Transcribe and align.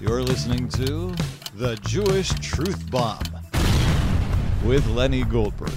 You're 0.00 0.22
listening 0.22 0.68
to 0.70 1.14
The 1.54 1.76
Jewish 1.86 2.28
Truth 2.40 2.90
Bomb 2.90 3.22
with 4.64 4.84
Lenny 4.88 5.22
Goldberg. 5.22 5.70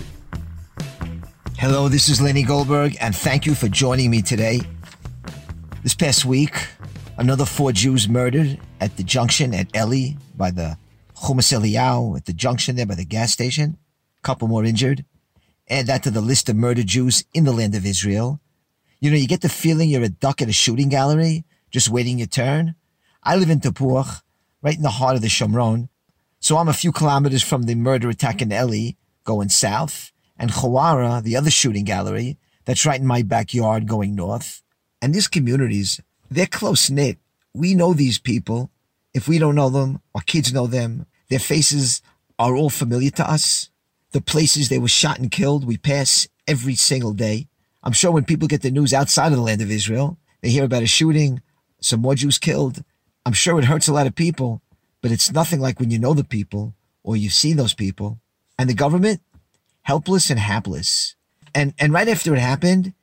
Hello, 1.57 1.87
this 1.87 2.09
is 2.09 2.19
Lenny 2.19 2.41
Goldberg, 2.41 2.97
and 2.99 3.15
thank 3.15 3.45
you 3.45 3.53
for 3.53 3.67
joining 3.67 4.09
me 4.09 4.23
today. 4.23 4.61
This 5.83 5.93
past 5.93 6.25
week, 6.25 6.67
another 7.17 7.45
four 7.45 7.71
Jews 7.71 8.09
murdered 8.09 8.59
at 8.81 8.97
the 8.97 9.03
junction 9.03 9.53
at 9.53 9.73
Eli 9.75 10.15
by 10.35 10.49
the 10.49 10.77
Chumas 11.15 11.53
Eliyahu 11.53 12.17
at 12.17 12.25
the 12.25 12.33
junction 12.33 12.75
there 12.75 12.87
by 12.87 12.95
the 12.95 13.05
gas 13.05 13.31
station. 13.31 13.77
A 14.17 14.21
couple 14.23 14.47
more 14.47 14.65
injured. 14.65 15.05
Add 15.69 15.85
that 15.87 16.01
to 16.03 16.11
the 16.11 16.21
list 16.21 16.49
of 16.49 16.55
murdered 16.55 16.87
Jews 16.87 17.23
in 17.35 17.43
the 17.43 17.53
land 17.53 17.75
of 17.75 17.85
Israel. 17.85 18.39
You 18.99 19.11
know, 19.11 19.17
you 19.17 19.27
get 19.27 19.41
the 19.41 19.49
feeling 19.49 19.89
you're 19.89 20.01
a 20.01 20.09
duck 20.09 20.41
at 20.41 20.49
a 20.49 20.53
shooting 20.53 20.89
gallery, 20.89 21.45
just 21.69 21.89
waiting 21.89 22.17
your 22.17 22.27
turn. 22.27 22.73
I 23.27 23.35
live 23.35 23.49
in 23.49 23.59
Tapuach, 23.59 24.21
right 24.61 24.77
in 24.77 24.83
the 24.83 24.89
heart 24.89 25.17
of 25.17 25.21
the 25.21 25.27
Shomron. 25.27 25.89
So 26.39 26.55
I'm 26.55 26.69
a 26.69 26.73
few 26.73 26.93
kilometers 26.93 27.43
from 27.43 27.63
the 27.63 27.75
murder 27.75 28.07
attack 28.07 28.41
in 28.41 28.53
Eli, 28.53 28.91
going 29.25 29.49
south, 29.49 30.13
and 30.39 30.49
Chawara, 30.49 31.21
the 31.21 31.35
other 31.35 31.51
shooting 31.51 31.83
gallery, 31.83 32.37
that's 32.63 32.85
right 32.85 33.01
in 33.01 33.05
my 33.05 33.23
backyard 33.23 33.85
going 33.85 34.15
north. 34.15 34.63
And 35.01 35.13
these 35.13 35.27
communities, 35.27 35.99
they're 36.31 36.45
close 36.45 36.89
knit. 36.89 37.17
We 37.53 37.75
know 37.75 37.93
these 37.93 38.17
people. 38.17 38.71
If 39.13 39.27
we 39.27 39.39
don't 39.39 39.55
know 39.55 39.69
them, 39.69 39.99
our 40.15 40.21
kids 40.21 40.53
know 40.53 40.65
them. 40.65 41.05
Their 41.27 41.39
faces 41.39 42.01
are 42.39 42.55
all 42.55 42.69
familiar 42.69 43.11
to 43.11 43.29
us. 43.29 43.69
The 44.11 44.21
places 44.21 44.69
they 44.69 44.79
were 44.79 44.87
shot 44.87 45.19
and 45.19 45.29
killed, 45.29 45.67
we 45.67 45.75
pass 45.75 46.29
every 46.47 46.75
single 46.75 47.11
day. 47.11 47.49
I'm 47.83 47.91
sure 47.91 48.11
when 48.11 48.23
people 48.23 48.47
get 48.47 48.61
the 48.61 48.71
news 48.71 48.93
outside 48.93 49.33
of 49.33 49.37
the 49.37 49.41
land 49.41 49.61
of 49.61 49.69
Israel, 49.69 50.17
they 50.39 50.49
hear 50.49 50.63
about 50.63 50.83
a 50.83 50.87
shooting, 50.87 51.41
some 51.81 51.99
more 51.99 52.15
Jews 52.15 52.37
killed. 52.37 52.85
I'm 53.27 53.33
sure 53.33 53.59
it 53.59 53.65
hurts 53.65 53.89
a 53.89 53.93
lot 53.93 54.07
of 54.07 54.15
people, 54.15 54.61
but 55.01 55.11
it's 55.11 55.33
nothing 55.33 55.59
like 55.59 55.81
when 55.81 55.91
you 55.91 55.99
know 55.99 56.13
the 56.13 56.23
people 56.23 56.75
or 57.03 57.17
you've 57.17 57.33
seen 57.33 57.57
those 57.57 57.73
people. 57.73 58.21
And 58.57 58.69
the 58.69 58.73
government, 58.73 59.19
helpless 59.81 60.29
and 60.29 60.39
hapless. 60.39 61.17
And 61.53 61.73
and 61.77 61.91
right 61.91 62.07
after 62.07 62.33
it 62.33 62.39
happened, 62.39 62.93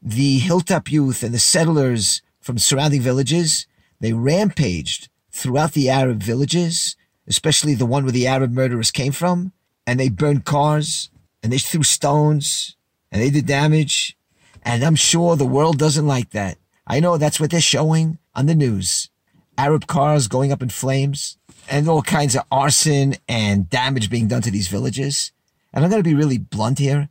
the 0.00 0.38
hilltop 0.38 0.92
youth 0.92 1.24
and 1.24 1.34
the 1.34 1.40
settlers 1.40 2.22
from 2.40 2.58
surrounding 2.58 3.00
villages, 3.00 3.66
they 3.98 4.12
rampaged 4.12 5.08
throughout 5.32 5.72
the 5.72 5.90
Arab 5.90 6.22
villages, 6.22 6.94
especially 7.26 7.74
the 7.74 7.86
one 7.86 8.04
where 8.04 8.12
the 8.12 8.28
Arab 8.28 8.52
murderers 8.52 8.92
came 8.92 9.10
from, 9.10 9.52
and 9.84 9.98
they 9.98 10.08
burned 10.08 10.44
cars 10.44 11.10
and 11.42 11.52
they 11.52 11.58
threw 11.58 11.82
stones 11.82 12.76
and 13.10 13.20
they 13.20 13.30
did 13.30 13.46
damage. 13.46 14.16
And 14.62 14.84
I'm 14.84 14.94
sure 14.94 15.34
the 15.34 15.44
world 15.44 15.76
doesn't 15.76 16.06
like 16.06 16.30
that. 16.30 16.56
I 16.86 17.00
know 17.00 17.18
that's 17.18 17.40
what 17.40 17.50
they're 17.50 17.60
showing 17.60 18.18
on 18.32 18.46
the 18.46 18.54
news. 18.54 19.10
Arab 19.58 19.86
cars 19.86 20.28
going 20.28 20.52
up 20.52 20.62
in 20.62 20.68
flames 20.68 21.38
and 21.68 21.88
all 21.88 22.02
kinds 22.02 22.36
of 22.36 22.44
arson 22.50 23.14
and 23.28 23.70
damage 23.70 24.10
being 24.10 24.28
done 24.28 24.42
to 24.42 24.50
these 24.50 24.68
villages. 24.68 25.32
And 25.72 25.84
I'm 25.84 25.90
going 25.90 26.02
to 26.02 26.08
be 26.08 26.14
really 26.14 26.38
blunt 26.38 26.78
here. 26.78 27.08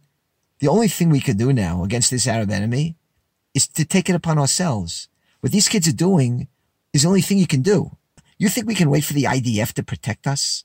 The 0.59 0.67
only 0.67 0.87
thing 0.87 1.09
we 1.09 1.19
can 1.19 1.37
do 1.37 1.51
now 1.51 1.83
against 1.83 2.11
this 2.11 2.27
Arab 2.27 2.51
enemy 2.51 2.95
is 3.53 3.67
to 3.69 3.85
take 3.85 4.09
it 4.09 4.15
upon 4.15 4.37
ourselves. 4.37 5.09
What 5.41 5.51
these 5.51 5.67
kids 5.67 5.87
are 5.87 5.93
doing 5.93 6.47
is 6.93 7.01
the 7.01 7.07
only 7.07 7.21
thing 7.21 7.37
you 7.37 7.47
can 7.47 7.61
do. 7.61 7.97
You 8.37 8.49
think 8.49 8.67
we 8.67 8.75
can 8.75 8.89
wait 8.89 9.03
for 9.03 9.13
the 9.13 9.23
IDF 9.23 9.73
to 9.73 9.83
protect 9.83 10.27
us? 10.27 10.63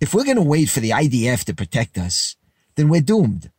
If 0.00 0.14
we're 0.14 0.24
going 0.24 0.36
to 0.36 0.42
wait 0.42 0.68
for 0.68 0.80
the 0.80 0.90
IDF 0.90 1.44
to 1.44 1.54
protect 1.54 1.98
us, 1.98 2.36
then 2.76 2.88
we're 2.88 3.00
doomed. 3.00 3.50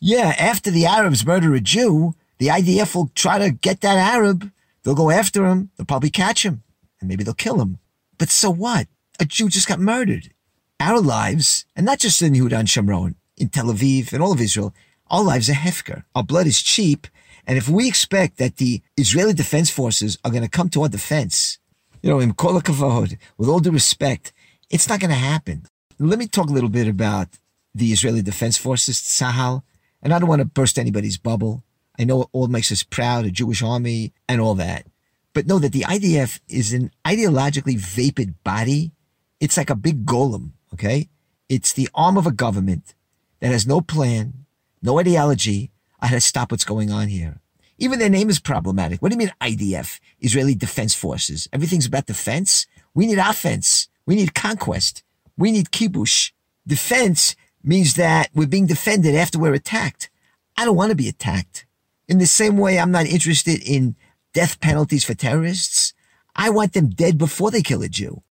Yeah, 0.00 0.34
after 0.38 0.70
the 0.70 0.86
Arabs 0.86 1.26
murder 1.26 1.54
a 1.54 1.60
Jew, 1.60 2.14
the 2.38 2.48
IDF 2.48 2.94
will 2.94 3.10
try 3.14 3.38
to 3.38 3.50
get 3.50 3.80
that 3.80 3.96
Arab. 3.96 4.50
They'll 4.82 4.94
go 4.94 5.10
after 5.10 5.46
him. 5.46 5.70
They'll 5.76 5.86
probably 5.86 6.10
catch 6.10 6.44
him 6.44 6.62
and 7.00 7.08
maybe 7.08 7.24
they'll 7.24 7.34
kill 7.34 7.60
him. 7.60 7.78
But 8.18 8.30
so 8.30 8.50
what? 8.50 8.88
A 9.20 9.24
Jew 9.24 9.48
just 9.48 9.68
got 9.68 9.80
murdered. 9.80 10.32
Our 10.80 11.00
lives, 11.00 11.64
and 11.74 11.86
not 11.86 11.98
just 11.98 12.22
in 12.22 12.34
Yehuda 12.34 12.58
and 12.58 12.68
Shomron, 12.68 13.14
in 13.36 13.48
Tel 13.48 13.66
Aviv 13.66 14.12
and 14.12 14.22
all 14.22 14.32
of 14.32 14.40
Israel, 14.40 14.74
our 15.10 15.22
lives 15.22 15.48
are 15.48 15.54
hefker. 15.54 16.04
Our 16.14 16.22
blood 16.22 16.46
is 16.46 16.62
cheap. 16.62 17.06
And 17.46 17.56
if 17.56 17.68
we 17.68 17.88
expect 17.88 18.36
that 18.38 18.56
the 18.56 18.82
Israeli 18.96 19.32
Defense 19.32 19.70
Forces 19.70 20.18
are 20.24 20.30
going 20.30 20.42
to 20.42 20.50
come 20.50 20.68
to 20.70 20.82
our 20.82 20.88
defense, 20.88 21.58
you 22.02 22.10
know, 22.10 22.20
in 22.20 22.34
kol 22.34 22.54
with 22.54 23.48
all 23.48 23.60
due 23.60 23.70
respect, 23.70 24.32
it's 24.70 24.88
not 24.88 25.00
going 25.00 25.10
to 25.10 25.16
happen. 25.16 25.66
Let 25.98 26.18
me 26.18 26.26
talk 26.26 26.48
a 26.48 26.52
little 26.52 26.68
bit 26.68 26.86
about 26.86 27.28
the 27.74 27.92
Israeli 27.92 28.22
Defense 28.22 28.56
Forces, 28.58 29.00
Tzahal, 29.00 29.62
and 30.02 30.12
I 30.12 30.18
don't 30.18 30.28
want 30.28 30.40
to 30.40 30.46
burst 30.46 30.78
anybody's 30.78 31.18
bubble. 31.18 31.64
I 31.98 32.04
know 32.04 32.22
it 32.22 32.28
all 32.32 32.46
makes 32.46 32.70
us 32.70 32.82
proud, 32.82 33.24
a 33.24 33.30
Jewish 33.30 33.62
army 33.62 34.12
and 34.28 34.40
all 34.40 34.54
that. 34.56 34.86
But 35.34 35.46
know 35.46 35.58
that 35.58 35.72
the 35.72 35.82
IDF 35.82 36.40
is 36.48 36.72
an 36.72 36.90
ideologically 37.04 37.76
vapid 37.76 38.42
body. 38.42 38.92
It's 39.40 39.56
like 39.56 39.70
a 39.70 39.76
big 39.76 40.04
golem, 40.04 40.52
okay? 40.74 41.08
It's 41.48 41.72
the 41.72 41.88
arm 41.94 42.16
of 42.16 42.26
a 42.26 42.32
government 42.32 42.94
that 43.40 43.52
has 43.52 43.66
no 43.66 43.80
plan, 43.80 44.46
no 44.82 44.98
ideology 44.98 45.70
on 46.00 46.08
how 46.08 46.14
to 46.14 46.20
stop 46.20 46.50
what's 46.50 46.64
going 46.64 46.90
on 46.90 47.08
here. 47.08 47.40
Even 47.78 48.00
their 48.00 48.08
name 48.08 48.28
is 48.28 48.40
problematic. 48.40 49.00
What 49.00 49.10
do 49.10 49.14
you 49.14 49.18
mean 49.18 49.32
IDF? 49.40 50.00
Israeli 50.20 50.54
Defense 50.54 50.94
Forces. 50.94 51.48
Everything's 51.52 51.86
about 51.86 52.06
defense. 52.06 52.66
We 52.92 53.06
need 53.06 53.18
offense. 53.18 53.88
We 54.04 54.16
need 54.16 54.34
conquest. 54.34 55.04
We 55.36 55.52
need 55.52 55.70
kibush. 55.70 56.32
Defense 56.66 57.36
means 57.62 57.94
that 57.94 58.30
we're 58.34 58.48
being 58.48 58.66
defended 58.66 59.14
after 59.14 59.38
we're 59.38 59.54
attacked. 59.54 60.10
I 60.56 60.64
don't 60.64 60.76
want 60.76 60.90
to 60.90 60.96
be 60.96 61.08
attacked. 61.08 61.66
In 62.08 62.18
the 62.18 62.26
same 62.26 62.56
way, 62.56 62.78
I'm 62.78 62.90
not 62.90 63.06
interested 63.06 63.62
in 63.62 63.94
death 64.32 64.60
penalties 64.60 65.04
for 65.04 65.14
terrorists. 65.14 65.92
I 66.36 66.50
want 66.50 66.72
them 66.72 66.90
dead 66.90 67.18
before 67.18 67.50
they 67.50 67.62
kill 67.62 67.82
a 67.82 67.88
Jew. 67.88 68.22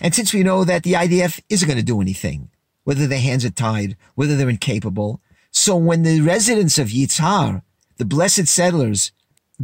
And 0.00 0.14
since 0.14 0.34
we 0.34 0.42
know 0.42 0.64
that 0.64 0.82
the 0.82 0.92
IDF 0.92 1.40
isn't 1.48 1.66
going 1.66 1.78
to 1.78 1.84
do 1.84 2.00
anything, 2.00 2.50
whether 2.84 3.06
their 3.06 3.20
hands 3.20 3.44
are 3.44 3.50
tied, 3.50 3.96
whether 4.14 4.36
they're 4.36 4.48
incapable, 4.50 5.20
so 5.50 5.76
when 5.76 6.02
the 6.02 6.20
residents 6.20 6.78
of 6.78 6.88
Yitzhar, 6.88 7.62
the 7.96 8.04
blessed 8.04 8.46
settlers, 8.46 9.12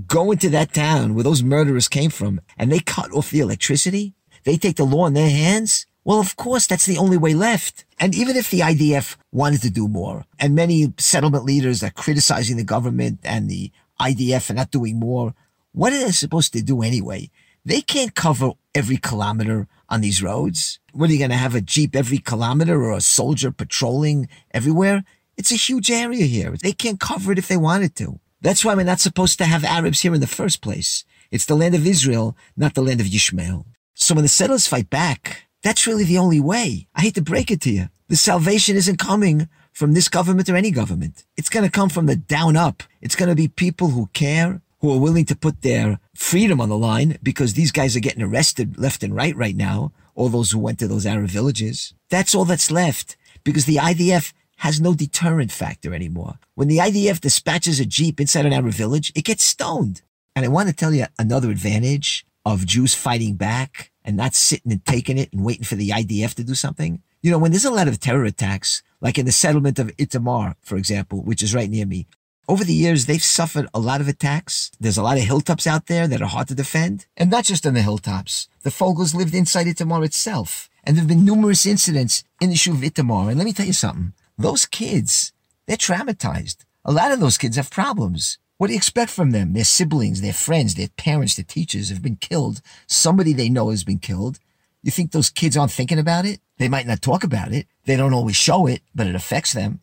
go 0.06 0.30
into 0.30 0.48
that 0.48 0.72
town 0.72 1.14
where 1.14 1.24
those 1.24 1.42
murderers 1.42 1.88
came 1.88 2.10
from 2.10 2.40
and 2.56 2.72
they 2.72 2.80
cut 2.80 3.12
off 3.12 3.30
the 3.30 3.40
electricity, 3.40 4.14
they 4.44 4.56
take 4.56 4.76
the 4.76 4.84
law 4.84 5.06
in 5.06 5.12
their 5.12 5.30
hands, 5.30 5.86
well, 6.04 6.18
of 6.18 6.34
course, 6.36 6.66
that's 6.66 6.86
the 6.86 6.98
only 6.98 7.16
way 7.16 7.32
left. 7.32 7.84
And 8.00 8.14
even 8.14 8.36
if 8.36 8.50
the 8.50 8.60
IDF 8.60 9.16
wanted 9.30 9.62
to 9.62 9.70
do 9.70 9.86
more, 9.86 10.24
and 10.38 10.54
many 10.54 10.92
settlement 10.98 11.44
leaders 11.44 11.82
are 11.82 11.90
criticizing 11.90 12.56
the 12.56 12.64
government 12.64 13.20
and 13.22 13.48
the 13.48 13.70
IDF 14.00 14.46
for 14.46 14.54
not 14.54 14.72
doing 14.72 14.98
more, 14.98 15.34
what 15.72 15.92
are 15.92 15.98
they 15.98 16.10
supposed 16.10 16.52
to 16.52 16.62
do 16.62 16.82
anyway? 16.82 17.30
They 17.64 17.80
can't 17.80 18.14
cover 18.14 18.52
every 18.74 18.96
kilometer 18.96 19.68
on 19.88 20.00
these 20.00 20.22
roads. 20.22 20.80
What 20.92 21.10
are 21.10 21.12
you 21.12 21.18
going 21.18 21.30
to 21.30 21.36
have 21.36 21.54
a 21.54 21.60
Jeep 21.60 21.94
every 21.94 22.18
kilometer 22.18 22.82
or 22.82 22.92
a 22.92 23.00
soldier 23.00 23.50
patrolling 23.50 24.28
everywhere? 24.52 25.04
It's 25.36 25.52
a 25.52 25.56
huge 25.56 25.90
area 25.90 26.24
here. 26.24 26.56
They 26.56 26.72
can't 26.72 27.00
cover 27.00 27.32
it 27.32 27.38
if 27.38 27.48
they 27.48 27.56
wanted 27.56 27.94
to. 27.96 28.20
That's 28.40 28.64
why 28.64 28.74
we're 28.74 28.84
not 28.84 29.00
supposed 29.00 29.38
to 29.38 29.44
have 29.44 29.64
Arabs 29.64 30.00
here 30.00 30.14
in 30.14 30.20
the 30.20 30.26
first 30.26 30.60
place. 30.60 31.04
It's 31.30 31.46
the 31.46 31.54
land 31.54 31.74
of 31.74 31.86
Israel, 31.86 32.36
not 32.56 32.74
the 32.74 32.82
land 32.82 33.00
of 33.00 33.06
Yishmael. 33.06 33.64
So 33.94 34.14
when 34.14 34.24
the 34.24 34.28
settlers 34.28 34.66
fight 34.66 34.90
back, 34.90 35.46
that's 35.62 35.86
really 35.86 36.04
the 36.04 36.18
only 36.18 36.40
way. 36.40 36.88
I 36.94 37.02
hate 37.02 37.14
to 37.14 37.22
break 37.22 37.50
it 37.50 37.60
to 37.62 37.70
you. 37.70 37.88
The 38.08 38.16
salvation 38.16 38.76
isn't 38.76 38.98
coming 38.98 39.48
from 39.72 39.94
this 39.94 40.08
government 40.08 40.48
or 40.48 40.56
any 40.56 40.70
government. 40.70 41.24
It's 41.36 41.48
going 41.48 41.64
to 41.64 41.70
come 41.70 41.88
from 41.88 42.06
the 42.06 42.16
down 42.16 42.56
up. 42.56 42.82
It's 43.00 43.16
going 43.16 43.28
to 43.28 43.34
be 43.34 43.48
people 43.48 43.88
who 43.88 44.10
care, 44.12 44.60
who 44.82 44.92
are 44.92 44.98
willing 44.98 45.24
to 45.24 45.36
put 45.36 45.62
their 45.62 45.98
freedom 46.14 46.60
on 46.60 46.68
the 46.68 46.76
line 46.76 47.16
because 47.22 47.54
these 47.54 47.70
guys 47.70 47.96
are 47.96 48.00
getting 48.00 48.22
arrested 48.22 48.76
left 48.76 49.04
and 49.04 49.14
right 49.14 49.34
right 49.36 49.56
now. 49.56 49.92
All 50.14 50.28
those 50.28 50.50
who 50.50 50.58
went 50.58 50.78
to 50.80 50.88
those 50.88 51.06
Arab 51.06 51.30
villages. 51.30 51.94
That's 52.10 52.34
all 52.34 52.44
that's 52.44 52.70
left 52.70 53.16
because 53.44 53.64
the 53.64 53.76
IDF 53.76 54.32
has 54.58 54.80
no 54.80 54.92
deterrent 54.92 55.50
factor 55.50 55.94
anymore. 55.94 56.34
When 56.54 56.68
the 56.68 56.78
IDF 56.78 57.20
dispatches 57.20 57.80
a 57.80 57.86
Jeep 57.86 58.20
inside 58.20 58.44
an 58.44 58.52
Arab 58.52 58.74
village, 58.74 59.12
it 59.14 59.24
gets 59.24 59.44
stoned. 59.44 60.02
And 60.36 60.44
I 60.44 60.48
want 60.48 60.68
to 60.68 60.74
tell 60.74 60.92
you 60.92 61.06
another 61.18 61.50
advantage 61.50 62.26
of 62.44 62.66
Jews 62.66 62.92
fighting 62.94 63.36
back 63.36 63.92
and 64.04 64.16
not 64.16 64.34
sitting 64.34 64.72
and 64.72 64.84
taking 64.84 65.16
it 65.16 65.32
and 65.32 65.44
waiting 65.44 65.64
for 65.64 65.76
the 65.76 65.90
IDF 65.90 66.34
to 66.34 66.44
do 66.44 66.54
something. 66.54 67.02
You 67.22 67.30
know, 67.30 67.38
when 67.38 67.52
there's 67.52 67.64
a 67.64 67.70
lot 67.70 67.88
of 67.88 68.00
terror 68.00 68.24
attacks, 68.24 68.82
like 69.00 69.16
in 69.16 69.26
the 69.26 69.32
settlement 69.32 69.78
of 69.78 69.96
Itamar, 69.96 70.56
for 70.60 70.76
example, 70.76 71.22
which 71.22 71.42
is 71.42 71.54
right 71.54 71.70
near 71.70 71.86
me, 71.86 72.06
over 72.48 72.64
the 72.64 72.74
years, 72.74 73.06
they've 73.06 73.22
suffered 73.22 73.68
a 73.72 73.78
lot 73.78 74.00
of 74.00 74.08
attacks. 74.08 74.70
There's 74.80 74.98
a 74.98 75.02
lot 75.02 75.16
of 75.16 75.24
hilltops 75.24 75.66
out 75.66 75.86
there 75.86 76.08
that 76.08 76.20
are 76.20 76.28
hard 76.28 76.48
to 76.48 76.54
defend. 76.54 77.06
And 77.16 77.30
not 77.30 77.44
just 77.44 77.66
on 77.66 77.74
the 77.74 77.82
hilltops. 77.82 78.48
The 78.62 78.70
Fogels 78.70 79.14
lived 79.14 79.34
inside 79.34 79.66
Itamar 79.66 80.04
itself. 80.04 80.68
And 80.84 80.96
there 80.96 81.02
have 81.02 81.08
been 81.08 81.24
numerous 81.24 81.64
incidents 81.66 82.24
in 82.40 82.50
the 82.50 82.56
Shuv 82.56 82.82
Itamar. 82.82 83.28
And 83.28 83.38
let 83.38 83.44
me 83.44 83.52
tell 83.52 83.66
you 83.66 83.72
something. 83.72 84.12
Those 84.36 84.66
kids, 84.66 85.32
they're 85.66 85.76
traumatized. 85.76 86.64
A 86.84 86.92
lot 86.92 87.12
of 87.12 87.20
those 87.20 87.38
kids 87.38 87.56
have 87.56 87.70
problems. 87.70 88.38
What 88.58 88.66
do 88.66 88.72
you 88.72 88.76
expect 88.78 89.12
from 89.12 89.30
them? 89.30 89.52
Their 89.52 89.64
siblings, 89.64 90.20
their 90.20 90.32
friends, 90.32 90.74
their 90.74 90.88
parents, 90.96 91.36
their 91.36 91.44
teachers 91.44 91.90
have 91.90 92.02
been 92.02 92.16
killed. 92.16 92.60
Somebody 92.86 93.32
they 93.32 93.48
know 93.48 93.70
has 93.70 93.84
been 93.84 93.98
killed. 93.98 94.40
You 94.82 94.90
think 94.90 95.12
those 95.12 95.30
kids 95.30 95.56
aren't 95.56 95.72
thinking 95.72 95.98
about 95.98 96.26
it? 96.26 96.40
They 96.58 96.68
might 96.68 96.86
not 96.86 97.02
talk 97.02 97.22
about 97.22 97.52
it. 97.52 97.66
They 97.84 97.96
don't 97.96 98.14
always 98.14 98.36
show 98.36 98.66
it, 98.66 98.82
but 98.94 99.06
it 99.06 99.14
affects 99.14 99.52
them. 99.52 99.80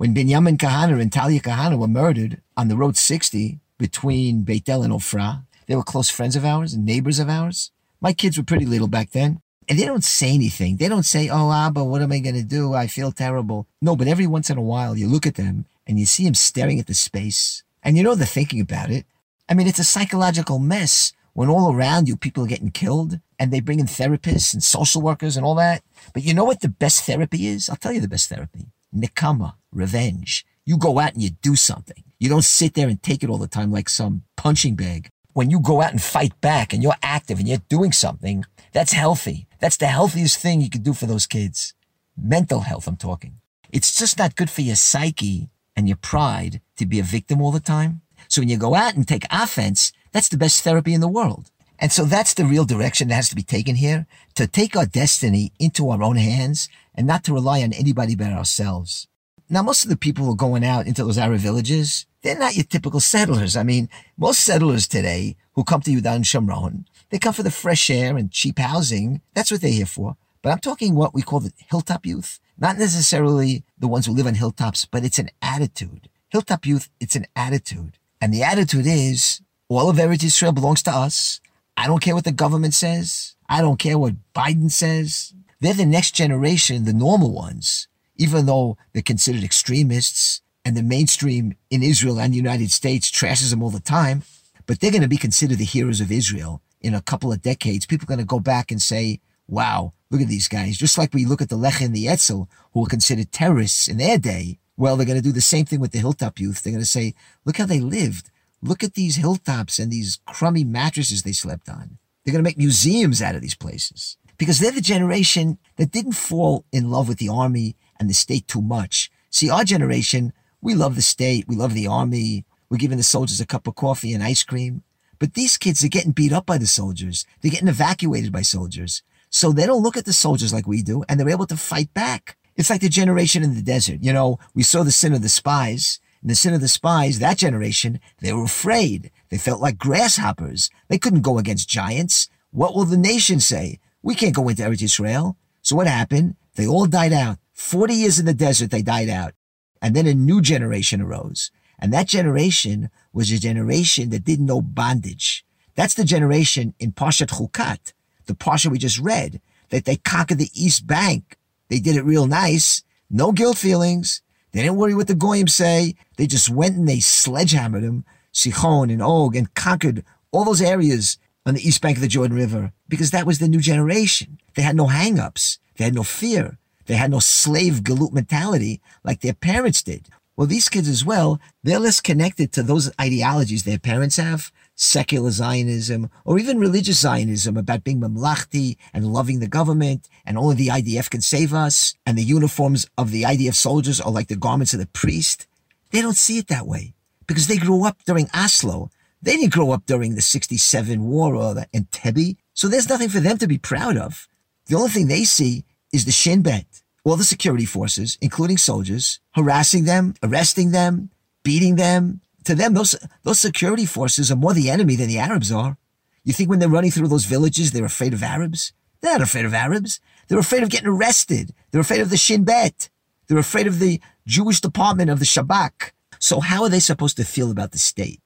When 0.00 0.14
Binyamin 0.14 0.56
Kahane 0.56 0.98
and 0.98 1.12
Talia 1.12 1.40
Kahane 1.40 1.78
were 1.78 1.86
murdered 1.86 2.40
on 2.56 2.68
the 2.68 2.76
Road 2.78 2.96
60 2.96 3.58
between 3.76 4.44
Beit 4.44 4.66
El 4.66 4.82
and 4.82 4.94
Ofra, 4.94 5.42
they 5.66 5.76
were 5.76 5.82
close 5.82 6.08
friends 6.08 6.36
of 6.36 6.42
ours 6.42 6.72
and 6.72 6.86
neighbors 6.86 7.18
of 7.18 7.28
ours. 7.28 7.70
My 8.00 8.14
kids 8.14 8.38
were 8.38 8.42
pretty 8.42 8.64
little 8.64 8.88
back 8.88 9.10
then. 9.10 9.42
And 9.68 9.78
they 9.78 9.84
don't 9.84 10.02
say 10.02 10.32
anything. 10.32 10.78
They 10.78 10.88
don't 10.88 11.02
say, 11.02 11.28
oh, 11.28 11.50
ah, 11.50 11.66
Abba, 11.66 11.84
what 11.84 12.00
am 12.00 12.12
I 12.12 12.20
going 12.20 12.34
to 12.36 12.42
do? 12.42 12.72
I 12.72 12.86
feel 12.86 13.12
terrible. 13.12 13.66
No, 13.82 13.94
but 13.94 14.08
every 14.08 14.26
once 14.26 14.48
in 14.48 14.56
a 14.56 14.62
while 14.62 14.96
you 14.96 15.06
look 15.06 15.26
at 15.26 15.34
them 15.34 15.66
and 15.86 16.00
you 16.00 16.06
see 16.06 16.24
them 16.24 16.32
staring 16.32 16.80
at 16.80 16.86
the 16.86 16.94
space 16.94 17.62
and 17.82 17.98
you 17.98 18.02
know 18.02 18.14
they're 18.14 18.26
thinking 18.26 18.62
about 18.62 18.90
it. 18.90 19.04
I 19.50 19.52
mean, 19.52 19.66
it's 19.66 19.78
a 19.78 19.84
psychological 19.84 20.58
mess 20.58 21.12
when 21.34 21.50
all 21.50 21.74
around 21.74 22.08
you 22.08 22.16
people 22.16 22.42
are 22.42 22.54
getting 22.54 22.70
killed 22.70 23.20
and 23.38 23.52
they 23.52 23.60
bring 23.60 23.80
in 23.80 23.84
therapists 23.84 24.54
and 24.54 24.62
social 24.62 25.02
workers 25.02 25.36
and 25.36 25.44
all 25.44 25.56
that. 25.56 25.82
But 26.14 26.22
you 26.22 26.32
know 26.32 26.44
what 26.44 26.62
the 26.62 26.70
best 26.70 27.04
therapy 27.04 27.48
is? 27.48 27.68
I'll 27.68 27.76
tell 27.76 27.92
you 27.92 28.00
the 28.00 28.08
best 28.08 28.30
therapy. 28.30 28.68
Nikama, 28.94 29.54
revenge. 29.72 30.44
You 30.64 30.76
go 30.76 30.98
out 30.98 31.14
and 31.14 31.22
you 31.22 31.30
do 31.30 31.56
something. 31.56 32.04
You 32.18 32.28
don't 32.28 32.44
sit 32.44 32.74
there 32.74 32.88
and 32.88 33.02
take 33.02 33.22
it 33.22 33.30
all 33.30 33.38
the 33.38 33.48
time 33.48 33.72
like 33.72 33.88
some 33.88 34.24
punching 34.36 34.76
bag. 34.76 35.08
When 35.32 35.50
you 35.50 35.60
go 35.60 35.80
out 35.80 35.92
and 35.92 36.02
fight 36.02 36.38
back 36.40 36.72
and 36.72 36.82
you're 36.82 36.94
active 37.02 37.38
and 37.38 37.48
you're 37.48 37.62
doing 37.68 37.92
something, 37.92 38.44
that's 38.72 38.92
healthy. 38.92 39.46
That's 39.60 39.76
the 39.76 39.86
healthiest 39.86 40.38
thing 40.38 40.60
you 40.60 40.70
can 40.70 40.82
do 40.82 40.92
for 40.92 41.06
those 41.06 41.26
kids. 41.26 41.74
Mental 42.16 42.60
health, 42.60 42.86
I'm 42.86 42.96
talking. 42.96 43.40
It's 43.70 43.96
just 43.96 44.18
not 44.18 44.36
good 44.36 44.50
for 44.50 44.62
your 44.62 44.76
psyche 44.76 45.50
and 45.76 45.88
your 45.88 45.96
pride 45.96 46.60
to 46.76 46.86
be 46.86 46.98
a 46.98 47.04
victim 47.04 47.40
all 47.40 47.52
the 47.52 47.60
time. 47.60 48.02
So 48.28 48.42
when 48.42 48.48
you 48.48 48.58
go 48.58 48.74
out 48.74 48.94
and 48.94 49.06
take 49.06 49.24
offense, 49.30 49.92
that's 50.12 50.28
the 50.28 50.36
best 50.36 50.62
therapy 50.62 50.92
in 50.92 51.00
the 51.00 51.08
world. 51.08 51.50
And 51.80 51.90
so 51.90 52.04
that's 52.04 52.34
the 52.34 52.44
real 52.44 52.66
direction 52.66 53.08
that 53.08 53.14
has 53.14 53.30
to 53.30 53.34
be 53.34 53.42
taken 53.42 53.74
here 53.74 54.06
to 54.34 54.46
take 54.46 54.76
our 54.76 54.84
destiny 54.84 55.52
into 55.58 55.88
our 55.88 56.02
own 56.02 56.16
hands 56.16 56.68
and 56.94 57.06
not 57.06 57.24
to 57.24 57.32
rely 57.32 57.62
on 57.62 57.72
anybody 57.72 58.14
but 58.14 58.32
ourselves. 58.32 59.08
Now, 59.48 59.62
most 59.62 59.82
of 59.84 59.90
the 59.90 59.96
people 59.96 60.26
who 60.26 60.32
are 60.32 60.36
going 60.36 60.64
out 60.64 60.86
into 60.86 61.02
those 61.02 61.18
Arab 61.18 61.40
villages, 61.40 62.06
they're 62.22 62.38
not 62.38 62.54
your 62.54 62.64
typical 62.64 63.00
settlers. 63.00 63.56
I 63.56 63.62
mean, 63.62 63.88
most 64.16 64.40
settlers 64.40 64.86
today 64.86 65.36
who 65.54 65.64
come 65.64 65.80
to 65.80 65.90
in 65.90 66.00
Shomron, 66.02 66.84
they 67.08 67.18
come 67.18 67.32
for 67.32 67.42
the 67.42 67.50
fresh 67.50 67.90
air 67.90 68.16
and 68.16 68.30
cheap 68.30 68.58
housing. 68.58 69.22
That's 69.34 69.50
what 69.50 69.62
they're 69.62 69.70
here 69.70 69.86
for. 69.86 70.16
But 70.42 70.50
I'm 70.50 70.60
talking 70.60 70.94
what 70.94 71.14
we 71.14 71.22
call 71.22 71.40
the 71.40 71.52
hilltop 71.68 72.06
youth. 72.06 72.38
Not 72.58 72.78
necessarily 72.78 73.64
the 73.78 73.88
ones 73.88 74.06
who 74.06 74.12
live 74.12 74.26
on 74.26 74.34
hilltops, 74.34 74.84
but 74.84 75.04
it's 75.04 75.18
an 75.18 75.30
attitude. 75.42 76.08
Hilltop 76.28 76.66
youth, 76.66 76.88
it's 77.00 77.16
an 77.16 77.26
attitude. 77.34 77.98
And 78.20 78.32
the 78.32 78.42
attitude 78.42 78.86
is, 78.86 79.40
all 79.68 79.90
of 79.90 79.96
Eretz 79.96 80.22
Israel 80.22 80.52
belongs 80.52 80.82
to 80.84 80.90
us. 80.90 81.40
I 81.80 81.86
don't 81.86 82.02
care 82.02 82.14
what 82.14 82.24
the 82.24 82.32
government 82.32 82.74
says. 82.74 83.36
I 83.48 83.62
don't 83.62 83.78
care 83.78 83.98
what 83.98 84.14
Biden 84.34 84.70
says. 84.70 85.32
They're 85.60 85.72
the 85.72 85.86
next 85.86 86.14
generation, 86.14 86.84
the 86.84 86.92
normal 86.92 87.32
ones, 87.32 87.88
even 88.16 88.44
though 88.44 88.76
they're 88.92 89.02
considered 89.02 89.42
extremists 89.42 90.42
and 90.62 90.76
the 90.76 90.82
mainstream 90.82 91.56
in 91.70 91.82
Israel 91.82 92.20
and 92.20 92.34
the 92.34 92.36
United 92.36 92.70
States 92.70 93.10
trashes 93.10 93.48
them 93.48 93.62
all 93.62 93.70
the 93.70 93.80
time. 93.80 94.24
But 94.66 94.80
they're 94.80 94.90
going 94.90 95.00
to 95.00 95.08
be 95.08 95.16
considered 95.16 95.56
the 95.56 95.64
heroes 95.64 96.02
of 96.02 96.12
Israel 96.12 96.60
in 96.82 96.94
a 96.94 97.00
couple 97.00 97.32
of 97.32 97.40
decades, 97.40 97.86
people 97.86 98.04
are 98.04 98.14
going 98.14 98.18
to 98.18 98.24
go 98.24 98.40
back 98.40 98.70
and 98.70 98.80
say, 98.80 99.20
wow, 99.48 99.94
look 100.10 100.20
at 100.20 100.28
these 100.28 100.48
guys. 100.48 100.76
Just 100.76 100.98
like 100.98 101.14
we 101.14 101.24
look 101.24 101.42
at 101.42 101.48
the 101.48 101.56
Lech 101.56 101.80
and 101.80 101.94
the 101.94 102.08
Etzel, 102.08 102.48
who 102.72 102.80
were 102.80 102.86
considered 102.86 103.32
terrorists 103.32 103.88
in 103.88 103.96
their 103.96 104.18
day. 104.18 104.58
Well, 104.76 104.96
they're 104.96 105.06
going 105.06 105.18
to 105.18 105.22
do 105.22 105.32
the 105.32 105.40
same 105.40 105.66
thing 105.66 105.80
with 105.80 105.92
the 105.92 105.98
hilltop 105.98 106.40
youth. 106.40 106.62
They're 106.62 106.72
going 106.72 106.82
to 106.82 106.86
say, 106.86 107.14
look 107.44 107.58
how 107.58 107.66
they 107.66 107.80
lived. 107.80 108.29
Look 108.62 108.84
at 108.84 108.94
these 108.94 109.16
hilltops 109.16 109.78
and 109.78 109.90
these 109.90 110.20
crummy 110.26 110.64
mattresses 110.64 111.22
they 111.22 111.32
slept 111.32 111.68
on. 111.68 111.98
They're 112.24 112.32
going 112.32 112.44
to 112.44 112.48
make 112.48 112.58
museums 112.58 113.22
out 113.22 113.34
of 113.34 113.40
these 113.40 113.54
places 113.54 114.18
because 114.36 114.58
they're 114.58 114.70
the 114.70 114.80
generation 114.80 115.58
that 115.76 115.90
didn't 115.90 116.12
fall 116.12 116.64
in 116.72 116.90
love 116.90 117.08
with 117.08 117.18
the 117.18 117.28
army 117.28 117.76
and 117.98 118.08
the 118.08 118.14
state 118.14 118.46
too 118.46 118.62
much. 118.62 119.10
See, 119.30 119.48
our 119.48 119.64
generation, 119.64 120.32
we 120.60 120.74
love 120.74 120.96
the 120.96 121.02
state. 121.02 121.46
We 121.48 121.56
love 121.56 121.74
the 121.74 121.86
army. 121.86 122.44
We're 122.68 122.76
giving 122.76 122.98
the 122.98 123.04
soldiers 123.04 123.40
a 123.40 123.46
cup 123.46 123.66
of 123.66 123.74
coffee 123.74 124.12
and 124.12 124.22
ice 124.22 124.44
cream. 124.44 124.82
But 125.18 125.34
these 125.34 125.58
kids 125.58 125.84
are 125.84 125.88
getting 125.88 126.12
beat 126.12 126.32
up 126.32 126.46
by 126.46 126.58
the 126.58 126.66
soldiers. 126.66 127.26
They're 127.40 127.50
getting 127.50 127.68
evacuated 127.68 128.32
by 128.32 128.42
soldiers. 128.42 129.02
So 129.28 129.52
they 129.52 129.66
don't 129.66 129.82
look 129.82 129.96
at 129.96 130.06
the 130.06 130.12
soldiers 130.12 130.52
like 130.52 130.66
we 130.66 130.82
do, 130.82 131.04
and 131.08 131.18
they're 131.18 131.30
able 131.30 131.46
to 131.46 131.56
fight 131.56 131.92
back. 131.94 132.36
It's 132.56 132.70
like 132.70 132.80
the 132.80 132.88
generation 132.88 133.42
in 133.42 133.54
the 133.54 133.62
desert. 133.62 133.98
You 134.02 134.12
know, 134.12 134.38
we 134.54 134.62
saw 134.62 134.82
the 134.82 134.90
sin 134.90 135.12
of 135.12 135.22
the 135.22 135.28
spies. 135.28 136.00
In 136.22 136.28
the 136.28 136.34
sin 136.34 136.52
of 136.52 136.60
the 136.60 136.68
spies, 136.68 137.18
that 137.18 137.38
generation, 137.38 137.98
they 138.20 138.32
were 138.32 138.44
afraid. 138.44 139.10
They 139.30 139.38
felt 139.38 139.60
like 139.60 139.78
grasshoppers. 139.78 140.70
They 140.88 140.98
couldn't 140.98 141.22
go 141.22 141.38
against 141.38 141.68
giants. 141.68 142.28
What 142.50 142.74
will 142.74 142.84
the 142.84 142.98
nation 142.98 143.40
say? 143.40 143.78
We 144.02 144.14
can't 144.14 144.34
go 144.34 144.48
into 144.48 144.62
Eretz 144.62 144.82
Israel. 144.82 145.36
So 145.62 145.76
what 145.76 145.86
happened? 145.86 146.36
They 146.56 146.66
all 146.66 146.86
died 146.86 147.14
out. 147.14 147.38
40 147.54 147.94
years 147.94 148.18
in 148.18 148.26
the 148.26 148.34
desert, 148.34 148.70
they 148.70 148.82
died 148.82 149.08
out. 149.08 149.32
And 149.80 149.96
then 149.96 150.06
a 150.06 150.14
new 150.14 150.42
generation 150.42 151.00
arose. 151.00 151.50
And 151.78 151.92
that 151.92 152.06
generation 152.06 152.90
was 153.14 153.32
a 153.32 153.38
generation 153.38 154.10
that 154.10 154.24
didn't 154.24 154.46
know 154.46 154.60
bondage. 154.60 155.44
That's 155.74 155.94
the 155.94 156.04
generation 156.04 156.74
in 156.78 156.92
Parshat 156.92 157.28
Chukat, 157.28 157.94
the 158.26 158.34
Parsha 158.34 158.70
we 158.70 158.76
just 158.76 158.98
read, 158.98 159.40
that 159.70 159.86
they 159.86 159.96
conquered 159.96 160.38
the 160.38 160.50
East 160.52 160.86
Bank. 160.86 161.38
They 161.68 161.80
did 161.80 161.96
it 161.96 162.04
real 162.04 162.26
nice. 162.26 162.82
No 163.08 163.32
guilt 163.32 163.56
feelings. 163.56 164.20
They 164.52 164.62
didn't 164.62 164.76
worry 164.76 164.94
what 164.94 165.06
the 165.06 165.14
Goyim 165.14 165.48
say. 165.48 165.94
They 166.16 166.26
just 166.26 166.50
went 166.50 166.76
and 166.76 166.88
they 166.88 167.00
sledgehammered 167.00 167.82
them, 167.82 168.04
Sichon 168.32 168.92
and 168.92 169.02
Og, 169.02 169.36
and 169.36 169.54
conquered 169.54 170.04
all 170.32 170.44
those 170.44 170.62
areas 170.62 171.18
on 171.46 171.54
the 171.54 171.66
east 171.66 171.80
bank 171.80 171.96
of 171.96 172.02
the 172.02 172.08
Jordan 172.08 172.36
River 172.36 172.72
because 172.88 173.10
that 173.10 173.26
was 173.26 173.38
the 173.38 173.48
new 173.48 173.60
generation. 173.60 174.38
They 174.54 174.62
had 174.62 174.76
no 174.76 174.86
hang-ups. 174.86 175.58
They 175.76 175.84
had 175.84 175.94
no 175.94 176.02
fear. 176.02 176.58
They 176.86 176.96
had 176.96 177.10
no 177.10 177.20
slave 177.20 177.82
galut 177.82 178.12
mentality 178.12 178.80
like 179.04 179.20
their 179.20 179.34
parents 179.34 179.82
did. 179.82 180.08
Well, 180.36 180.46
these 180.46 180.68
kids 180.68 180.88
as 180.88 181.04
well, 181.04 181.40
they're 181.62 181.78
less 181.78 182.00
connected 182.00 182.52
to 182.52 182.62
those 182.62 182.90
ideologies 183.00 183.64
their 183.64 183.78
parents 183.78 184.16
have, 184.16 184.50
secular 184.80 185.30
Zionism, 185.30 186.10
or 186.24 186.38
even 186.38 186.58
religious 186.58 187.00
Zionism 187.00 187.56
about 187.56 187.84
being 187.84 188.00
mamlachti 188.00 188.76
and 188.94 189.12
loving 189.12 189.40
the 189.40 189.48
government, 189.48 190.08
and 190.24 190.38
only 190.38 190.54
the 190.54 190.68
IDF 190.68 191.10
can 191.10 191.20
save 191.20 191.52
us, 191.52 191.94
and 192.06 192.16
the 192.16 192.22
uniforms 192.22 192.86
of 192.96 193.10
the 193.10 193.24
IDF 193.24 193.54
soldiers 193.54 194.00
are 194.00 194.10
like 194.10 194.28
the 194.28 194.36
garments 194.36 194.72
of 194.72 194.80
the 194.80 194.86
priest. 194.86 195.46
They 195.90 196.00
don't 196.00 196.16
see 196.16 196.38
it 196.38 196.48
that 196.48 196.66
way 196.66 196.94
because 197.26 197.46
they 197.46 197.58
grew 197.58 197.84
up 197.84 197.98
during 198.06 198.28
Oslo. 198.34 198.90
They 199.22 199.36
didn't 199.36 199.52
grow 199.52 199.72
up 199.72 199.84
during 199.86 200.14
the 200.14 200.22
67 200.22 201.02
war 201.04 201.34
or 201.34 201.54
the 201.54 201.66
Entebbe. 201.74 202.36
So 202.54 202.68
there's 202.68 202.88
nothing 202.88 203.10
for 203.10 203.20
them 203.20 203.36
to 203.38 203.46
be 203.46 203.58
proud 203.58 203.96
of. 203.96 204.26
The 204.66 204.76
only 204.76 204.90
thing 204.90 205.08
they 205.08 205.24
see 205.24 205.64
is 205.92 206.04
the 206.06 206.12
Shin 206.12 206.42
Bet 206.42 206.82
all 207.04 207.16
the 207.16 207.24
security 207.24 207.64
forces, 207.64 208.18
including 208.20 208.58
soldiers, 208.58 209.20
harassing 209.34 209.84
them, 209.84 210.14
arresting 210.22 210.70
them, 210.70 211.10
beating 211.42 211.76
them. 211.76 212.20
To 212.44 212.54
them, 212.54 212.74
those, 212.74 212.96
those 213.22 213.40
security 213.40 213.86
forces 213.86 214.30
are 214.30 214.36
more 214.36 214.54
the 214.54 214.70
enemy 214.70 214.96
than 214.96 215.08
the 215.08 215.18
Arabs 215.18 215.52
are. 215.52 215.76
You 216.24 216.32
think 216.32 216.50
when 216.50 216.58
they're 216.58 216.68
running 216.68 216.90
through 216.90 217.08
those 217.08 217.24
villages, 217.24 217.72
they're 217.72 217.84
afraid 217.84 218.12
of 218.12 218.22
Arabs? 218.22 218.72
They're 219.00 219.12
not 219.12 219.22
afraid 219.22 219.44
of 219.44 219.54
Arabs. 219.54 220.00
They're 220.28 220.38
afraid 220.38 220.62
of 220.62 220.70
getting 220.70 220.88
arrested. 220.88 221.54
They're 221.70 221.80
afraid 221.80 222.00
of 222.00 222.10
the 222.10 222.16
Shin 222.16 222.44
Bet. 222.44 222.88
They're 223.26 223.38
afraid 223.38 223.66
of 223.66 223.78
the 223.78 224.00
Jewish 224.26 224.60
department 224.60 225.10
of 225.10 225.18
the 225.18 225.24
Shabak. 225.24 225.92
So 226.18 226.40
how 226.40 226.62
are 226.62 226.68
they 226.68 226.80
supposed 226.80 227.16
to 227.16 227.24
feel 227.24 227.50
about 227.50 227.72
the 227.72 227.78
state? 227.78 228.20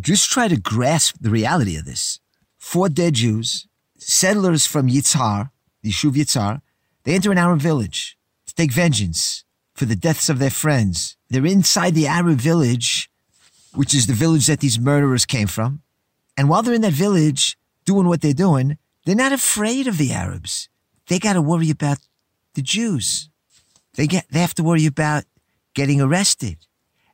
Just 0.00 0.30
try 0.30 0.48
to 0.48 0.58
grasp 0.58 1.16
the 1.20 1.30
reality 1.30 1.76
of 1.76 1.84
this. 1.84 2.20
Four 2.58 2.88
dead 2.88 3.14
Jews, 3.14 3.66
settlers 3.98 4.66
from 4.66 4.88
Yitzhar, 4.88 5.50
the 5.82 5.90
Yishuv 5.90 6.12
Yitzhar, 6.12 6.60
they 7.04 7.14
enter 7.14 7.30
an 7.30 7.38
Arab 7.38 7.60
village 7.60 8.16
to 8.46 8.54
take 8.54 8.72
vengeance 8.72 9.44
for 9.74 9.84
the 9.84 9.96
deaths 9.96 10.28
of 10.28 10.38
their 10.38 10.50
friends. 10.50 11.16
They're 11.28 11.46
inside 11.46 11.94
the 11.94 12.06
Arab 12.06 12.38
village, 12.38 13.09
which 13.74 13.94
is 13.94 14.06
the 14.06 14.12
village 14.12 14.46
that 14.46 14.60
these 14.60 14.78
murderers 14.78 15.26
came 15.26 15.46
from. 15.46 15.82
And 16.36 16.48
while 16.48 16.62
they're 16.62 16.74
in 16.74 16.80
that 16.82 16.92
village 16.92 17.56
doing 17.84 18.08
what 18.08 18.20
they're 18.20 18.32
doing, 18.32 18.78
they're 19.04 19.14
not 19.14 19.32
afraid 19.32 19.86
of 19.86 19.98
the 19.98 20.12
Arabs. 20.12 20.68
They 21.08 21.18
got 21.18 21.34
to 21.34 21.42
worry 21.42 21.70
about 21.70 21.98
the 22.54 22.62
Jews. 22.62 23.28
They 23.94 24.06
get, 24.06 24.26
they 24.30 24.40
have 24.40 24.54
to 24.54 24.62
worry 24.62 24.86
about 24.86 25.24
getting 25.74 26.00
arrested 26.00 26.66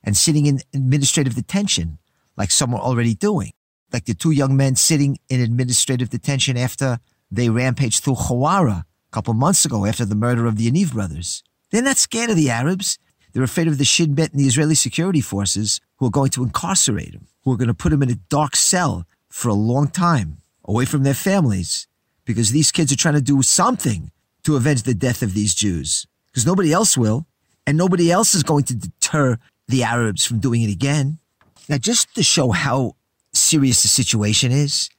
and 0.03 0.15
sitting 0.15 0.45
in 0.45 0.61
administrative 0.73 1.35
detention 1.35 1.99
like 2.37 2.51
some 2.51 2.73
are 2.73 2.79
already 2.79 3.15
doing. 3.15 3.51
Like 3.91 4.05
the 4.05 4.13
two 4.13 4.31
young 4.31 4.55
men 4.55 4.75
sitting 4.75 5.17
in 5.29 5.41
administrative 5.41 6.09
detention 6.09 6.57
after 6.57 6.99
they 7.31 7.49
rampaged 7.49 8.03
through 8.03 8.15
Hawara 8.15 8.81
a 8.81 8.85
couple 9.11 9.33
months 9.33 9.65
ago 9.65 9.85
after 9.85 10.05
the 10.05 10.15
murder 10.15 10.45
of 10.45 10.57
the 10.57 10.69
Yaniv 10.69 10.93
brothers. 10.93 11.43
They're 11.71 11.81
not 11.81 11.97
scared 11.97 12.29
of 12.29 12.35
the 12.35 12.49
Arabs. 12.49 12.97
They're 13.33 13.43
afraid 13.43 13.67
of 13.67 13.77
the 13.77 13.85
Shin 13.85 14.15
Bet 14.15 14.31
and 14.31 14.39
the 14.39 14.47
Israeli 14.47 14.75
security 14.75 15.21
forces 15.21 15.79
who 15.97 16.07
are 16.07 16.11
going 16.11 16.31
to 16.31 16.43
incarcerate 16.43 17.13
them, 17.13 17.27
who 17.43 17.51
are 17.53 17.57
going 17.57 17.67
to 17.67 17.73
put 17.73 17.89
them 17.89 18.03
in 18.03 18.09
a 18.09 18.15
dark 18.15 18.55
cell 18.55 19.05
for 19.29 19.49
a 19.49 19.53
long 19.53 19.87
time, 19.89 20.37
away 20.65 20.85
from 20.85 21.03
their 21.03 21.13
families, 21.13 21.87
because 22.25 22.51
these 22.51 22.71
kids 22.71 22.91
are 22.91 22.97
trying 22.97 23.13
to 23.13 23.21
do 23.21 23.41
something 23.41 24.11
to 24.43 24.55
avenge 24.55 24.83
the 24.83 24.93
death 24.93 25.21
of 25.21 25.33
these 25.33 25.53
Jews. 25.53 26.07
Because 26.31 26.45
nobody 26.45 26.71
else 26.71 26.97
will, 26.97 27.25
and 27.65 27.77
nobody 27.77 28.11
else 28.11 28.33
is 28.33 28.43
going 28.43 28.63
to 28.65 28.75
deter 28.75 29.37
the 29.67 29.83
Arabs 29.83 30.25
from 30.25 30.39
doing 30.39 30.61
it 30.61 30.71
again. 30.71 31.19
Now, 31.67 31.77
just 31.77 32.13
to 32.15 32.23
show 32.23 32.51
how 32.51 32.95
serious 33.33 33.81
the 33.81 33.87
situation 33.87 34.51
is, 34.51 34.89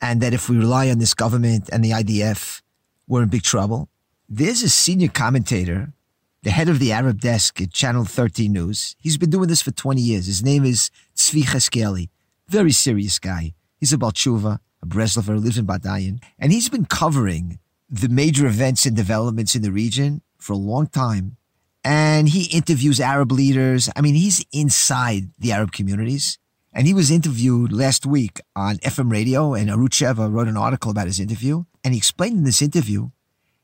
and 0.00 0.20
that 0.20 0.34
if 0.34 0.48
we 0.48 0.56
rely 0.58 0.90
on 0.90 0.98
this 0.98 1.14
government 1.14 1.68
and 1.72 1.84
the 1.84 1.90
IDF 1.90 2.62
we're 3.06 3.22
in 3.22 3.28
big 3.28 3.42
trouble. 3.42 3.88
There's 4.28 4.62
a 4.62 4.68
senior 4.68 5.08
commentator, 5.08 5.92
the 6.44 6.50
head 6.50 6.68
of 6.68 6.78
the 6.78 6.92
Arab 6.92 7.22
desk 7.22 7.60
at 7.62 7.72
Channel 7.72 8.04
13 8.04 8.52
News. 8.52 8.96
He's 8.98 9.16
been 9.16 9.30
doing 9.30 9.48
this 9.48 9.62
for 9.62 9.70
20 9.70 10.00
years. 10.00 10.26
His 10.26 10.42
name 10.42 10.62
is 10.62 10.90
Tzvi 11.16 11.42
Yechezkeli. 11.42 12.10
Very 12.48 12.70
serious 12.70 13.18
guy. 13.18 13.54
He's 13.78 13.94
a 13.94 13.98
Baal 13.98 14.12
Teshuva, 14.12 14.58
a 14.82 14.86
Breslover, 14.86 15.42
lives 15.42 15.56
in 15.56 15.66
Badayan, 15.66 16.22
and 16.38 16.52
he's 16.52 16.68
been 16.68 16.84
covering 16.84 17.60
the 17.88 18.10
major 18.10 18.46
events 18.46 18.84
and 18.84 18.94
developments 18.94 19.56
in 19.56 19.62
the 19.62 19.72
region 19.72 20.20
for 20.38 20.52
a 20.52 20.56
long 20.56 20.86
time. 20.86 21.38
And 21.82 22.28
he 22.28 22.44
interviews 22.54 23.00
Arab 23.00 23.32
leaders. 23.32 23.88
I 23.96 24.02
mean, 24.02 24.14
he's 24.14 24.44
inside 24.52 25.30
the 25.38 25.52
Arab 25.52 25.72
communities. 25.72 26.38
And 26.74 26.86
he 26.86 26.92
was 26.92 27.10
interviewed 27.10 27.72
last 27.72 28.04
week 28.04 28.40
on 28.54 28.76
FM 28.78 29.10
radio, 29.10 29.54
and 29.54 29.70
Arutz 29.70 29.96
Sheva 29.96 30.30
wrote 30.30 30.48
an 30.48 30.58
article 30.58 30.90
about 30.90 31.06
his 31.06 31.20
interview. 31.20 31.64
And 31.82 31.94
he 31.94 31.98
explained 31.98 32.36
in 32.36 32.44
this 32.44 32.60
interview 32.60 33.10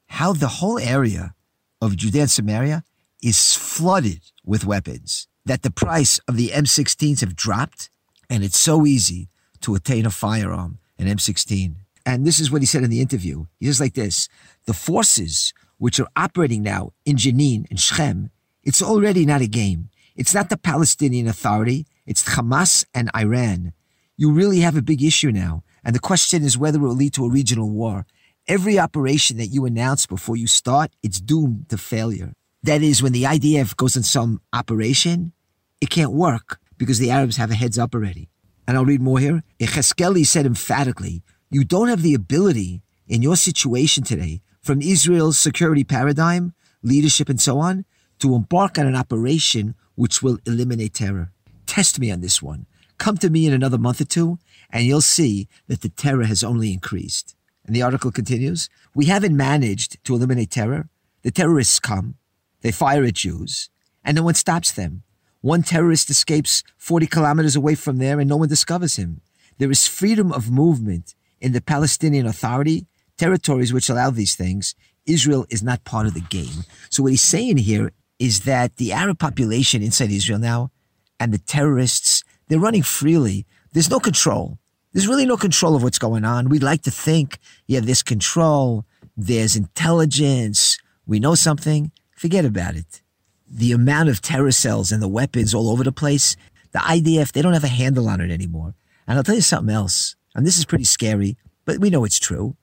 how 0.07 0.33
the 0.33 0.49
whole 0.49 0.79
area 0.79 1.35
of 1.81 1.97
Judea 1.97 2.23
and 2.23 2.31
Samaria 2.31 2.85
is 3.23 3.55
flooded 3.55 4.21
with 4.45 4.65
weapons, 4.65 5.29
that 5.45 5.63
the 5.63 5.71
price 5.71 6.19
of 6.29 6.37
the 6.37 6.49
M16s 6.49 7.21
have 7.21 7.37
dropped, 7.37 7.91
and 8.29 8.45
it's 8.45 8.59
so 8.59 8.87
easy 8.87 9.29
to 9.61 9.75
attain 9.75 10.07
a 10.07 10.11
firearm, 10.11 10.79
an 10.99 11.07
M16. 11.07 11.77
And 12.07 12.27
this 12.27 12.41
is 12.41 12.51
what 12.51 12.63
he 12.63 12.67
said 12.67 12.83
in 12.83 12.91
the 12.91 13.01
interview. 13.01 13.47
He 13.59 13.67
says 13.67 13.81
like 13.81 13.95
this 13.95 14.29
The 14.67 14.73
forces 14.73 15.53
which 15.79 16.01
are 16.01 16.09
operating 16.17 16.63
now 16.63 16.93
in 17.05 17.17
Jenin 17.17 17.67
and 17.71 17.81
Shechem, 17.81 18.31
it's 18.63 18.83
already 18.83 19.25
not 19.25 19.41
a 19.41 19.47
game. 19.47 19.91
It's 20.17 20.35
not 20.35 20.51
the 20.51 20.59
Palestinian 20.59 21.27
Authority, 21.27 21.87
it's 22.07 22.25
Hamas 22.25 22.85
and 22.93 23.11
Iran. 23.17 23.73
You 24.17 24.33
really 24.33 24.61
have 24.61 24.77
a 24.77 24.83
big 24.83 25.03
issue 25.03 25.33
now. 25.33 25.63
And 25.83 25.95
the 25.95 26.01
question 26.01 26.43
is 26.43 26.59
whether 26.59 26.79
it 26.79 26.83
will 26.83 26.95
lead 26.95 27.15
to 27.15 27.25
a 27.25 27.31
regional 27.31 27.71
war. 27.71 28.07
Every 28.51 28.81
operation 28.81 29.37
that 29.37 29.53
you 29.55 29.65
announce 29.65 30.07
before 30.07 30.37
you 30.37 30.49
start, 30.49 30.91
it's 31.05 31.21
doomed 31.21 31.69
to 31.69 31.79
failure. 31.79 32.33
That 32.65 32.83
is, 32.83 33.01
when 33.01 33.13
the 33.13 33.23
IDF 33.23 33.77
goes 33.77 33.97
on 33.97 34.03
some 34.03 34.41
operation, 34.53 35.33
it 35.81 35.89
can't 35.89 36.11
work 36.11 36.59
because 36.77 36.99
the 36.99 37.13
Arabs 37.13 37.37
have 37.37 37.53
a 37.53 37.55
heads 37.55 37.79
up 37.79 37.95
already. 37.95 38.29
And 38.67 38.77
I'll 38.77 38.85
read 38.85 39.01
more 39.01 39.21
here. 39.21 39.45
Yechezkeli 39.61 40.27
said 40.27 40.47
emphatically, 40.47 41.23
you 41.49 41.63
don't 41.63 41.87
have 41.87 42.03
the 42.03 42.13
ability 42.13 42.83
in 43.07 43.23
your 43.23 43.37
situation 43.37 44.03
today 44.03 44.41
from 44.61 44.83
Israel's 44.83 45.39
security 45.39 45.85
paradigm, 45.85 46.53
leadership, 46.83 47.29
and 47.29 47.41
so 47.41 47.61
on, 47.61 47.85
to 48.19 48.35
embark 48.35 48.81
on 48.81 48.87
an 48.89 48.97
operation 48.97 49.77
which 49.95 50.25
will 50.25 50.39
eliminate 50.45 50.95
terror. 50.95 51.31
Test 51.67 52.01
me 52.01 52.11
on 52.11 52.21
this 52.21 52.43
one. 52.43 52.67
Come 52.99 53.17
to 53.19 53.31
me 53.31 53.47
in 53.47 53.53
another 53.53 53.79
month 53.79 54.01
or 54.01 54.07
two, 54.07 54.41
and 54.71 54.83
you'll 54.87 55.03
see 55.03 55.47
that 55.69 55.83
the 55.83 55.89
terror 55.89 56.25
has 56.25 56.43
only 56.43 56.73
increased. 56.73 57.37
And 57.71 57.77
the 57.77 57.83
article 57.83 58.11
continues 58.11 58.69
We 58.97 59.05
haven't 59.05 59.37
managed 59.37 60.03
to 60.03 60.17
eliminate 60.17 60.51
terror. 60.51 60.89
The 61.23 61.31
terrorists 61.31 61.79
come, 61.79 62.17
they 62.63 62.73
fire 62.73 63.05
at 63.05 63.15
Jews, 63.15 63.71
and 64.05 64.17
no 64.17 64.25
one 64.25 64.35
stops 64.35 64.73
them. 64.73 65.05
One 65.41 65.63
terrorist 65.63 66.11
escapes 66.11 66.65
40 66.79 67.07
kilometers 67.07 67.55
away 67.55 67.77
from 67.77 67.99
there, 67.99 68.19
and 68.19 68.29
no 68.29 68.39
one 68.39 68.49
discovers 68.49 68.97
him. 68.97 69.21
There 69.59 69.71
is 69.71 69.87
freedom 69.87 70.33
of 70.33 70.51
movement 70.51 71.15
in 71.41 71.53
the 71.53 71.61
Palestinian 71.61 72.27
Authority 72.27 72.89
territories 73.17 73.73
which 73.73 73.89
allow 73.89 74.11
these 74.11 74.35
things, 74.35 74.75
Israel 75.07 75.47
is 75.49 75.63
not 75.63 75.85
part 75.85 76.09
of 76.09 76.15
the 76.15 76.23
game. 76.23 76.65
So 76.89 77.05
what 77.05 77.13
he's 77.13 77.23
saying 77.23 77.59
here 77.59 77.93
is 78.19 78.41
that 78.41 78.79
the 78.79 78.93
Arab 78.93 79.21
population 79.21 79.81
inside 79.81 80.11
Israel 80.11 80.41
now 80.41 80.73
and 81.21 81.33
the 81.33 81.39
terrorists, 81.39 82.25
they're 82.49 82.59
running 82.59 82.83
freely. 82.83 83.47
There's 83.73 83.91
no 83.91 84.01
control. 84.01 84.59
There's 84.93 85.09
really 85.09 85.27
no 85.27 85.37
control 85.37 85.77
of 85.77 85.83
what's 85.83 85.99
going 85.99 86.25
on. 86.25 86.49
We'd 86.49 86.63
like 86.63 86.83
to 86.83 86.91
think, 86.91 87.39
yeah, 87.67 87.81
there's 87.81 88.03
control, 88.03 88.85
there's 89.17 89.57
intelligence, 89.57 90.79
we 91.07 91.21
know 91.21 91.35
something. 91.35 91.93
Forget 92.17 92.45
about 92.45 92.77
it. 92.77 93.03
The 93.49 93.73
amount 93.73 94.09
of 94.09 94.21
terror 94.21 94.53
cells 94.53 94.93
and 94.93 95.03
the 95.03 95.09
weapons 95.09 95.55
all 95.55 95.71
over 95.71 95.85
the 95.85 95.93
place, 95.93 96.37
the 96.73 96.79
IDF, 96.79 97.33
they 97.33 97.43
don't 97.43 97.55
have 97.55 97.65
a 97.65 97.69
handle 97.69 98.09
on 98.09 98.21
it 98.21 98.31
anymore. 98.31 98.75
And 99.07 99.17
I'll 99.17 99.25
tell 99.25 99.35
you 99.35 99.41
something 99.41 99.75
else, 99.75 100.17
and 100.35 100.47
this 100.47 100.59
is 100.59 100.65
pretty 100.65 100.85
scary, 100.85 101.37
but 101.65 101.79
we 101.79 101.91
know 101.91 102.05
it's 102.05 102.19
true 102.19 102.57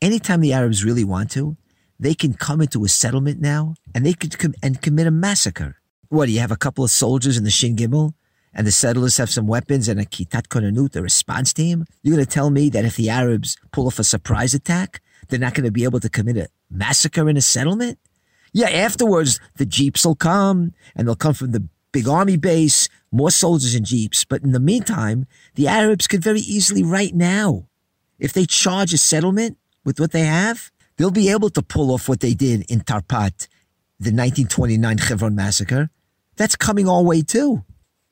anytime 0.00 0.40
the 0.40 0.52
Arabs 0.52 0.84
really 0.84 1.04
want 1.04 1.30
to, 1.32 1.56
they 1.98 2.14
can 2.14 2.34
come 2.34 2.60
into 2.60 2.84
a 2.84 2.88
settlement 2.88 3.40
now 3.40 3.74
and 3.94 4.04
they 4.04 4.12
could 4.12 4.38
com- 4.38 4.54
and 4.62 4.80
commit 4.80 5.06
a 5.06 5.10
massacre. 5.10 5.76
What 6.08 6.26
do 6.26 6.32
you 6.32 6.40
have 6.40 6.52
a 6.52 6.56
couple 6.56 6.84
of 6.84 6.90
soldiers 6.90 7.36
in 7.36 7.44
the 7.44 7.50
Shin 7.50 7.76
Gimel 7.76 8.14
and 8.54 8.66
the 8.66 8.72
settlers 8.72 9.16
have 9.16 9.30
some 9.30 9.46
weapons 9.46 9.88
and 9.88 10.00
a 10.00 10.04
Kitat 10.04 10.48
Konanut, 10.48 10.96
a 10.96 11.02
response 11.02 11.52
team? 11.52 11.84
You're 12.02 12.16
going 12.16 12.26
to 12.26 12.30
tell 12.30 12.50
me 12.50 12.68
that 12.70 12.84
if 12.84 12.96
the 12.96 13.10
Arabs 13.10 13.56
pull 13.72 13.86
off 13.86 13.98
a 13.98 14.04
surprise 14.04 14.54
attack, 14.54 15.00
they're 15.28 15.38
not 15.38 15.54
going 15.54 15.64
to 15.64 15.70
be 15.70 15.84
able 15.84 16.00
to 16.00 16.08
commit 16.08 16.36
a 16.36 16.48
massacre 16.70 17.28
in 17.28 17.36
a 17.36 17.42
settlement? 17.42 17.98
Yeah, 18.52 18.70
afterwards, 18.70 19.40
the 19.56 19.66
jeeps 19.66 20.04
will 20.04 20.14
come 20.14 20.72
and 20.96 21.06
they'll 21.06 21.16
come 21.16 21.34
from 21.34 21.52
the 21.52 21.68
big 21.92 22.08
army 22.08 22.36
base, 22.36 22.88
more 23.12 23.30
soldiers 23.30 23.74
and 23.74 23.84
jeeps. 23.84 24.24
But 24.24 24.42
in 24.42 24.52
the 24.52 24.60
meantime, 24.60 25.26
the 25.54 25.68
Arabs 25.68 26.06
could 26.06 26.22
very 26.22 26.40
easily, 26.40 26.82
right 26.82 27.14
now, 27.14 27.68
if 28.18 28.32
they 28.32 28.46
charge 28.46 28.92
a 28.92 28.98
settlement, 28.98 29.58
with 29.88 29.98
what 29.98 30.12
they 30.12 30.26
have, 30.26 30.70
they'll 30.98 31.10
be 31.10 31.30
able 31.30 31.48
to 31.48 31.62
pull 31.62 31.92
off 31.92 32.10
what 32.10 32.20
they 32.20 32.34
did 32.34 32.70
in 32.70 32.80
Tarpat, 32.80 33.48
the 33.98 34.12
1929 34.12 34.98
Hebron 34.98 35.34
massacre. 35.34 35.88
That's 36.36 36.56
coming 36.56 36.86
our 36.86 37.02
way 37.02 37.22
too. 37.22 37.64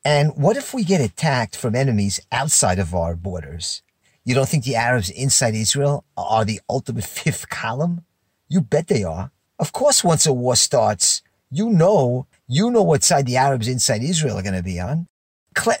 And 0.07 0.37
what 0.37 0.55
if 0.55 0.73
we 0.73 0.85
get 0.85 1.01
attacked 1.01 1.57
from 1.57 1.75
enemies 1.75 2.21
outside 2.31 2.79
of 2.79 2.95
our 2.95 3.13
borders? 3.13 3.81
You 4.23 4.35
don't 4.35 4.47
think 4.47 4.63
the 4.63 4.77
Arabs 4.77 5.09
inside 5.09 5.53
Israel 5.53 6.05
are 6.15 6.45
the 6.45 6.61
ultimate 6.69 7.03
fifth 7.19 7.49
column? 7.49 8.05
You 8.47 8.61
bet 8.61 8.87
they 8.87 9.03
are. 9.03 9.31
Of 9.59 9.73
course, 9.73 10.05
once 10.05 10.25
a 10.25 10.31
war 10.31 10.55
starts, 10.55 11.21
you 11.51 11.69
know, 11.69 12.25
you 12.47 12.71
know 12.71 12.83
what 12.83 13.03
side 13.03 13.25
the 13.25 13.35
Arabs 13.35 13.67
inside 13.67 14.01
Israel 14.01 14.39
are 14.39 14.43
going 14.43 14.55
to 14.55 14.63
be 14.63 14.79
on. 14.79 15.07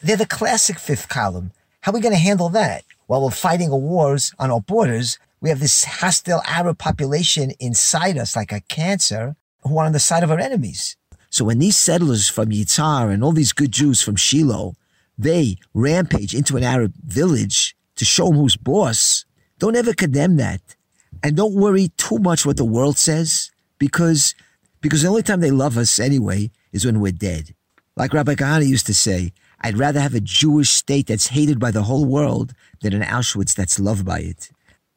They're 0.03 0.17
the 0.17 0.25
classic 0.25 0.77
fifth 0.77 1.07
column. 1.07 1.53
How 1.79 1.93
are 1.93 1.95
we 1.95 2.01
going 2.01 2.13
to 2.13 2.19
handle 2.19 2.49
that? 2.49 2.83
While 3.05 3.23
we're 3.23 3.31
fighting 3.31 3.69
wars 3.69 4.33
on 4.37 4.51
our 4.51 4.59
borders, 4.59 5.19
we 5.39 5.47
have 5.47 5.61
this 5.61 5.85
hostile 5.85 6.41
Arab 6.45 6.79
population 6.79 7.51
inside 7.61 8.17
us, 8.17 8.35
like 8.35 8.51
a 8.51 8.59
cancer, 8.59 9.37
who 9.63 9.77
are 9.77 9.85
on 9.85 9.93
the 9.93 9.99
side 9.99 10.23
of 10.23 10.31
our 10.31 10.39
enemies. 10.39 10.97
So 11.37 11.45
when 11.45 11.59
these 11.59 11.77
settlers 11.77 12.27
from 12.27 12.49
Yitzhar 12.49 13.13
and 13.13 13.23
all 13.23 13.31
these 13.31 13.53
good 13.53 13.71
Jews 13.71 14.01
from 14.01 14.15
Shiloh, 14.15 14.73
they 15.19 15.57
rampage 15.71 16.33
into 16.33 16.57
an 16.57 16.63
Arab 16.63 16.95
village 16.95 17.77
to 17.97 18.05
show 18.05 18.25
them 18.25 18.37
who's 18.37 18.57
boss, 18.57 19.23
don't 19.59 19.75
ever 19.75 19.93
condemn 19.93 20.37
that. 20.37 20.61
And 21.21 21.37
don't 21.37 21.53
worry 21.53 21.89
too 21.89 22.17
much 22.17 22.43
what 22.43 22.57
the 22.57 22.65
world 22.65 22.97
says, 22.97 23.51
because, 23.77 24.33
because 24.81 25.03
the 25.03 25.09
only 25.09 25.21
time 25.21 25.41
they 25.41 25.51
love 25.51 25.77
us 25.77 25.99
anyway 25.99 26.49
is 26.71 26.87
when 26.87 27.01
we're 27.01 27.11
dead. 27.11 27.53
Like 27.95 28.13
Rabbi 28.13 28.33
Kahane 28.33 28.65
used 28.65 28.87
to 28.87 28.95
say, 28.95 29.31
I'd 29.61 29.77
rather 29.77 29.99
have 29.99 30.15
a 30.15 30.19
Jewish 30.19 30.71
state 30.71 31.05
that's 31.05 31.27
hated 31.27 31.59
by 31.59 31.69
the 31.69 31.83
whole 31.83 32.05
world 32.05 32.55
than 32.81 32.93
an 32.93 33.03
Auschwitz 33.03 33.53
that's 33.53 33.79
loved 33.79 34.07
by 34.07 34.21
it. 34.21 34.49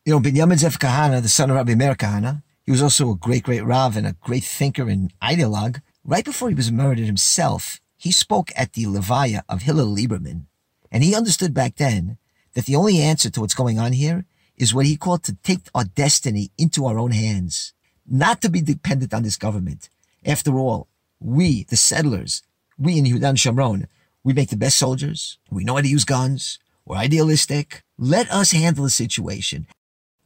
You 0.07 0.15
know, 0.15 0.21
Binyamin 0.21 0.59
Zev 0.59 0.79
Kahane, 0.79 1.21
the 1.21 1.29
son 1.29 1.51
of 1.51 1.57
Rabbi 1.57 1.75
Meir 1.75 1.97
Kahane, 1.97 2.43
he 2.65 2.71
was 2.71 2.83
also 2.83 3.11
a 3.11 3.15
great, 3.15 3.43
great 3.43 3.63
Rav 3.63 3.95
and 3.95 4.07
a 4.07 4.17
great 4.23 4.45
thinker 4.45 4.89
and 4.89 5.13
ideologue. 5.23 5.83
Right 6.05 6.25
before 6.25 6.49
he 6.49 6.55
was 6.55 6.73
murdered 6.73 7.07
himself, 7.07 7.81
he 7.97 8.11
spoke 8.11 8.51
at 8.57 8.73
the 8.73 8.85
Levaya 8.85 9.43
of 9.49 9.63
Hillel 9.63 9.95
Lieberman. 9.95 10.47
And 10.91 11.05
he 11.05 11.15
understood 11.15 11.53
back 11.53 11.77
then 11.77 12.17
that 12.55 12.65
the 12.65 12.77
only 12.77 13.01
answer 13.01 13.31
to 13.31 13.41
what's 13.41 13.55
going 13.55 13.79
on 13.79 13.93
here 13.93 14.25
is 14.57 14.75
what 14.75 14.87
he 14.87 14.97
called 14.97 15.23
to 15.25 15.37
take 15.43 15.69
our 15.75 15.85
destiny 15.85 16.51
into 16.59 16.87
our 16.87 16.99
own 16.99 17.13
hands, 17.13 17.73
not 18.07 18.41
to 18.43 18.49
be 18.49 18.61
dependent 18.61 19.15
on 19.15 19.23
this 19.23 19.37
government. 19.37 19.89
After 20.25 20.59
all, 20.59 20.89
we, 21.21 21.65
the 21.65 21.77
settlers, 21.77 22.43
we 22.79 22.99
in 22.99 23.05
Yehudan 23.05 23.37
Shomron, 23.37 23.87
we 24.25 24.33
make 24.33 24.49
the 24.49 24.57
best 24.57 24.79
soldiers. 24.79 25.39
We 25.51 25.65
know 25.65 25.77
how 25.77 25.83
to 25.83 25.89
use 25.89 26.05
guns. 26.05 26.59
We're 26.85 26.97
idealistic. 26.97 27.83
Let 27.99 28.31
us 28.31 28.53
handle 28.53 28.85
the 28.85 28.91
situation. 28.91 29.67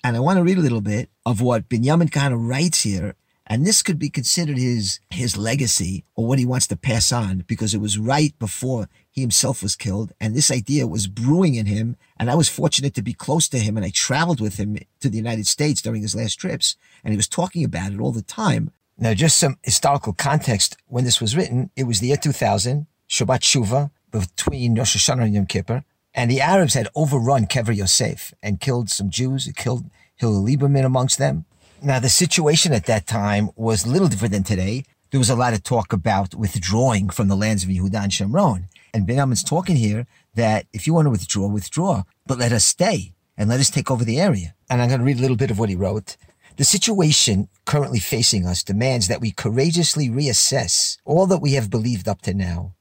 And 0.02 0.16
I 0.16 0.20
want 0.20 0.38
to 0.38 0.44
read 0.44 0.58
a 0.58 0.62
little 0.62 0.80
bit 0.80 1.10
of 1.26 1.40
what 1.40 1.68
Binyamin 1.68 2.10
Kahane 2.10 2.48
writes 2.48 2.82
here. 2.82 3.14
And 3.46 3.66
this 3.66 3.82
could 3.82 3.98
be 3.98 4.08
considered 4.08 4.56
his, 4.56 5.00
his 5.10 5.36
legacy 5.36 6.04
or 6.14 6.26
what 6.26 6.38
he 6.38 6.46
wants 6.46 6.66
to 6.68 6.76
pass 6.76 7.12
on 7.12 7.44
because 7.46 7.74
it 7.74 7.80
was 7.80 7.98
right 7.98 8.36
before 8.38 8.88
he 9.10 9.20
himself 9.20 9.62
was 9.62 9.76
killed. 9.76 10.12
And 10.20 10.34
this 10.34 10.50
idea 10.50 10.86
was 10.86 11.06
brewing 11.06 11.54
in 11.54 11.66
him. 11.66 11.96
And 12.18 12.30
I 12.30 12.34
was 12.36 12.48
fortunate 12.48 12.94
to 12.94 13.02
be 13.02 13.12
close 13.12 13.48
to 13.50 13.58
him 13.58 13.76
and 13.76 13.84
I 13.84 13.90
traveled 13.90 14.40
with 14.40 14.56
him 14.56 14.78
to 15.00 15.10
the 15.10 15.18
United 15.18 15.46
States 15.46 15.82
during 15.82 16.00
his 16.00 16.14
last 16.14 16.36
trips. 16.36 16.76
And 17.02 17.12
he 17.12 17.16
was 17.16 17.28
talking 17.28 17.64
about 17.64 17.92
it 17.92 18.00
all 18.00 18.12
the 18.12 18.22
time. 18.22 18.70
Now, 18.96 19.12
just 19.12 19.38
some 19.38 19.58
historical 19.62 20.12
context. 20.12 20.76
When 20.86 21.04
this 21.04 21.20
was 21.20 21.36
written, 21.36 21.70
it 21.76 21.84
was 21.84 22.00
the 22.00 22.08
year 22.08 22.16
2000, 22.16 22.86
Shabbat 23.08 23.40
Shuva, 23.40 23.90
between 24.10 24.76
Rosh 24.76 24.96
Hashanah 24.96 25.24
and 25.24 25.34
Yom 25.34 25.46
Kippur. 25.46 25.84
And 26.14 26.30
the 26.30 26.40
Arabs 26.40 26.74
had 26.74 26.88
overrun 26.94 27.46
Kever 27.46 27.74
Yosef 27.76 28.32
and 28.42 28.60
killed 28.60 28.88
some 28.88 29.10
Jews, 29.10 29.50
killed 29.56 29.90
Hillel 30.16 30.44
Lieberman 30.44 30.84
amongst 30.84 31.18
them. 31.18 31.44
Now, 31.84 32.00
the 32.00 32.08
situation 32.08 32.72
at 32.72 32.86
that 32.86 33.06
time 33.06 33.50
was 33.56 33.84
a 33.84 33.90
little 33.90 34.08
different 34.08 34.32
than 34.32 34.42
today. 34.42 34.84
There 35.10 35.18
was 35.18 35.28
a 35.28 35.36
lot 35.36 35.52
of 35.52 35.62
talk 35.62 35.92
about 35.92 36.34
withdrawing 36.34 37.10
from 37.10 37.28
the 37.28 37.36
lands 37.36 37.62
of 37.62 37.68
Yehuda 37.68 38.04
and 38.04 38.10
Shomron. 38.10 38.64
And 38.94 39.06
Ben 39.06 39.18
Binyamin's 39.18 39.44
talking 39.44 39.76
here 39.76 40.06
that 40.34 40.64
if 40.72 40.86
you 40.86 40.94
want 40.94 41.04
to 41.04 41.10
withdraw, 41.10 41.46
withdraw, 41.46 42.04
but 42.26 42.38
let 42.38 42.52
us 42.52 42.64
stay 42.64 43.12
and 43.36 43.50
let 43.50 43.60
us 43.60 43.68
take 43.68 43.90
over 43.90 44.02
the 44.02 44.18
area. 44.18 44.54
And 44.70 44.80
I'm 44.80 44.88
going 44.88 45.00
to 45.00 45.04
read 45.04 45.18
a 45.18 45.20
little 45.20 45.36
bit 45.36 45.50
of 45.50 45.58
what 45.58 45.68
he 45.68 45.76
wrote. 45.76 46.16
The 46.56 46.64
situation 46.64 47.48
currently 47.66 47.98
facing 47.98 48.46
us 48.46 48.62
demands 48.62 49.08
that 49.08 49.20
we 49.20 49.30
courageously 49.30 50.08
reassess 50.08 50.96
all 51.04 51.26
that 51.26 51.42
we 51.42 51.52
have 51.52 51.68
believed 51.68 52.08
up 52.08 52.22
to 52.22 52.32
now 52.32 52.72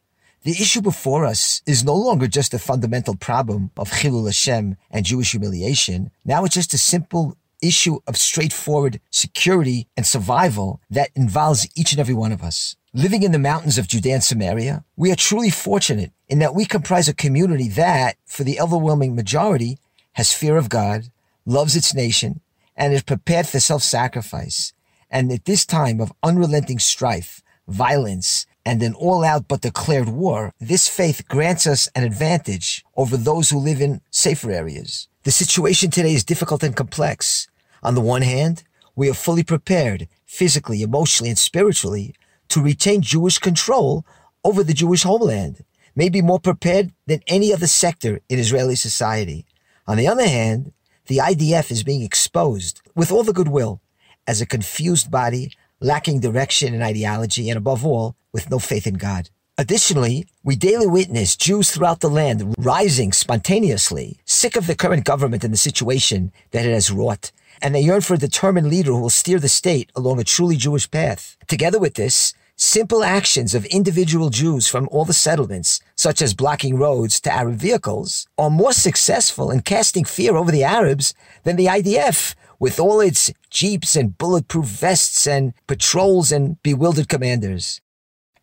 The 0.44 0.52
issue 0.52 0.82
before 0.82 1.26
us 1.26 1.62
is 1.66 1.84
no 1.84 1.96
longer 1.96 2.28
just 2.28 2.54
a 2.54 2.60
fundamental 2.60 3.16
problem 3.16 3.72
of 3.76 3.92
Chilul 3.92 4.28
Hashem 4.28 4.78
and 4.92 5.06
Jewish 5.06 5.32
humiliation. 5.32 6.12
Now 6.24 6.46
it's 6.46 6.56
just 6.56 6.74
a 6.74 6.78
simple 6.78 7.38
issue 7.64 8.00
of 8.08 8.18
straightforward 8.18 9.00
security 9.10 9.88
and 9.96 10.06
survival 10.06 10.82
that 10.90 11.10
involves 11.16 11.68
each 11.76 11.92
and 11.92 12.00
every 12.00 12.14
one 12.14 12.32
of 12.32 12.44
us. 12.44 12.76
Living 12.94 13.24
in 13.24 13.32
the 13.32 13.40
mountains 13.40 13.78
of 13.80 13.88
Judea 13.88 14.16
and 14.16 14.24
Samaria, 14.24 14.84
we 14.96 15.12
are 15.12 15.16
truly 15.16 15.50
fortunate 15.50 16.12
in 16.30 16.40
that 16.40 16.54
we 16.54 16.66
comprise 16.66 17.08
a 17.08 17.14
community 17.14 17.68
that, 17.70 18.18
for 18.26 18.44
the 18.44 18.60
overwhelming 18.62 19.16
majority, 19.16 19.80
has 20.14 20.34
fear 20.34 20.58
of 20.58 20.70
God, 20.70 21.06
loves 21.46 21.76
its 21.76 21.96
nation, 21.96 22.42
and 22.76 22.94
is 22.94 23.02
prepared 23.02 23.48
for 23.48 23.60
self-sacrifice. 23.60 24.74
And 25.10 25.32
at 25.32 25.46
this 25.46 25.66
time 25.66 26.00
of 26.00 26.14
unrelenting 26.22 26.80
strife, 26.80 27.42
violence, 27.68 28.46
and 28.66 28.82
an 28.82 28.94
all-out 28.94 29.48
but 29.48 29.62
declared 29.62 30.10
war, 30.10 30.54
this 30.60 30.88
faith 30.88 31.28
grants 31.28 31.68
us 31.68 31.90
an 31.96 32.04
advantage 32.04 32.86
over 32.96 33.18
those 33.18 33.50
who 33.50 33.58
live 33.58 33.82
in 33.82 34.02
safer 34.10 34.52
areas. 34.52 35.08
The 35.24 35.32
situation 35.32 35.90
today 35.90 36.14
is 36.14 36.24
difficult 36.24 36.64
and 36.64 36.76
complex. 36.76 37.48
On 37.84 37.96
the 37.96 38.02
one 38.02 38.22
hand, 38.22 38.64
we 38.96 39.10
are 39.10 39.14
fully 39.14 39.44
prepared, 39.44 40.08
physically, 40.26 40.82
emotionally, 40.82 41.30
and 41.30 41.38
spiritually, 41.38 42.16
to 42.48 42.62
retain 42.62 43.02
Jewish 43.02 43.40
control 43.40 44.06
over 44.44 44.64
the 44.64 44.74
Jewish 44.74 45.04
homeland, 45.04 45.66
maybe 45.96 46.22
more 46.22 46.40
prepared 46.40 46.94
than 47.08 47.22
any 47.28 47.54
other 47.54 47.68
sector 47.68 48.22
in 48.30 48.40
Israeli 48.40 48.76
society. 48.76 49.46
On 49.86 49.98
the 49.98 50.08
other 50.08 50.28
hand, 50.28 50.72
the 51.08 51.18
IDF 51.18 51.72
is 51.72 51.84
being 51.84 52.04
exposed 52.04 52.82
with 52.96 53.12
all 53.12 53.24
the 53.24 53.34
goodwill 53.34 53.82
as 54.26 54.40
a 54.40 54.46
confused 54.46 55.12
body, 55.12 55.52
lacking 55.82 56.22
direction 56.22 56.74
and 56.74 56.84
ideology, 56.84 57.50
and 57.50 57.58
above 57.58 57.86
all, 57.86 58.16
with 58.32 58.50
no 58.50 58.60
faith 58.60 58.88
in 58.88 58.94
God. 58.94 59.30
Additionally, 59.58 60.26
we 60.44 60.56
daily 60.56 60.88
witness 60.88 61.36
Jews 61.36 61.70
throughout 61.70 62.00
the 62.00 62.10
land 62.10 62.56
rising 62.58 63.12
spontaneously, 63.12 64.18
sick 64.26 64.56
of 64.56 64.66
the 64.66 64.76
current 64.76 65.04
government 65.04 65.44
and 65.44 65.54
the 65.54 65.58
situation 65.58 66.32
that 66.52 66.66
it 66.66 66.74
has 66.74 66.90
wrought, 66.90 67.32
and 67.62 67.74
they 67.74 67.82
yearn 67.82 68.02
for 68.02 68.14
a 68.14 68.18
determined 68.18 68.70
leader 68.70 68.92
who 68.92 69.02
will 69.02 69.10
steer 69.10 69.40
the 69.40 69.50
state 69.50 69.92
along 69.96 70.20
a 70.20 70.24
truly 70.24 70.56
Jewish 70.56 70.90
path. 70.90 71.38
Together 71.48 71.80
with 71.80 71.96
this, 71.96 72.34
simple 72.56 73.04
actions 73.04 73.56
of 73.56 73.66
individual 73.66 74.30
Jews 74.30 74.68
from 74.68 74.88
all 74.92 75.06
the 75.06 75.14
settlements, 75.14 75.80
such 75.96 76.22
as 76.22 76.34
blocking 76.34 76.78
roads 76.78 77.20
to 77.22 77.34
Arab 77.34 77.56
vehicles, 77.56 78.28
are 78.38 78.50
more 78.50 78.74
successful 78.74 79.52
in 79.52 79.62
casting 79.62 80.06
fear 80.06 80.36
over 80.36 80.52
the 80.52 80.64
Arabs 80.64 81.14
than 81.44 81.56
the 81.56 81.66
IDF, 81.66 82.36
with 82.60 82.80
all 82.80 83.02
its 83.02 83.32
jeeps 83.50 83.96
and 83.96 84.18
bulletproof 84.18 84.66
vests 84.66 85.28
and 85.28 85.54
patrols 85.68 86.32
and 86.32 86.62
bewildered 86.64 87.10
commanders. 87.10 87.82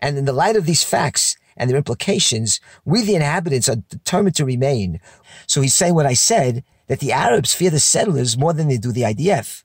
And 0.01 0.19
in 0.19 0.25
the 0.25 0.33
light 0.33 0.57
of 0.57 0.67
these 0.67 0.85
facts 0.85 1.37
and 1.57 1.69
their 1.69 1.77
implications, 1.77 2.61
we 2.85 3.03
the 3.03 3.15
inhabitants 3.15 3.69
are 3.69 3.77
determined 3.77 4.35
to 4.37 4.45
remain. 4.45 5.01
So 5.47 5.61
he's 5.61 5.75
saying 5.75 5.95
what 5.95 6.07
I 6.07 6.15
said, 6.15 6.65
that 6.91 6.99
the 6.99 7.13
Arabs 7.13 7.55
fear 7.55 7.71
the 7.71 7.79
settlers 7.79 8.37
more 8.37 8.53
than 8.53 8.67
they 8.67 8.77
do 8.77 8.91
the 8.91 9.03
IDF. 9.03 9.63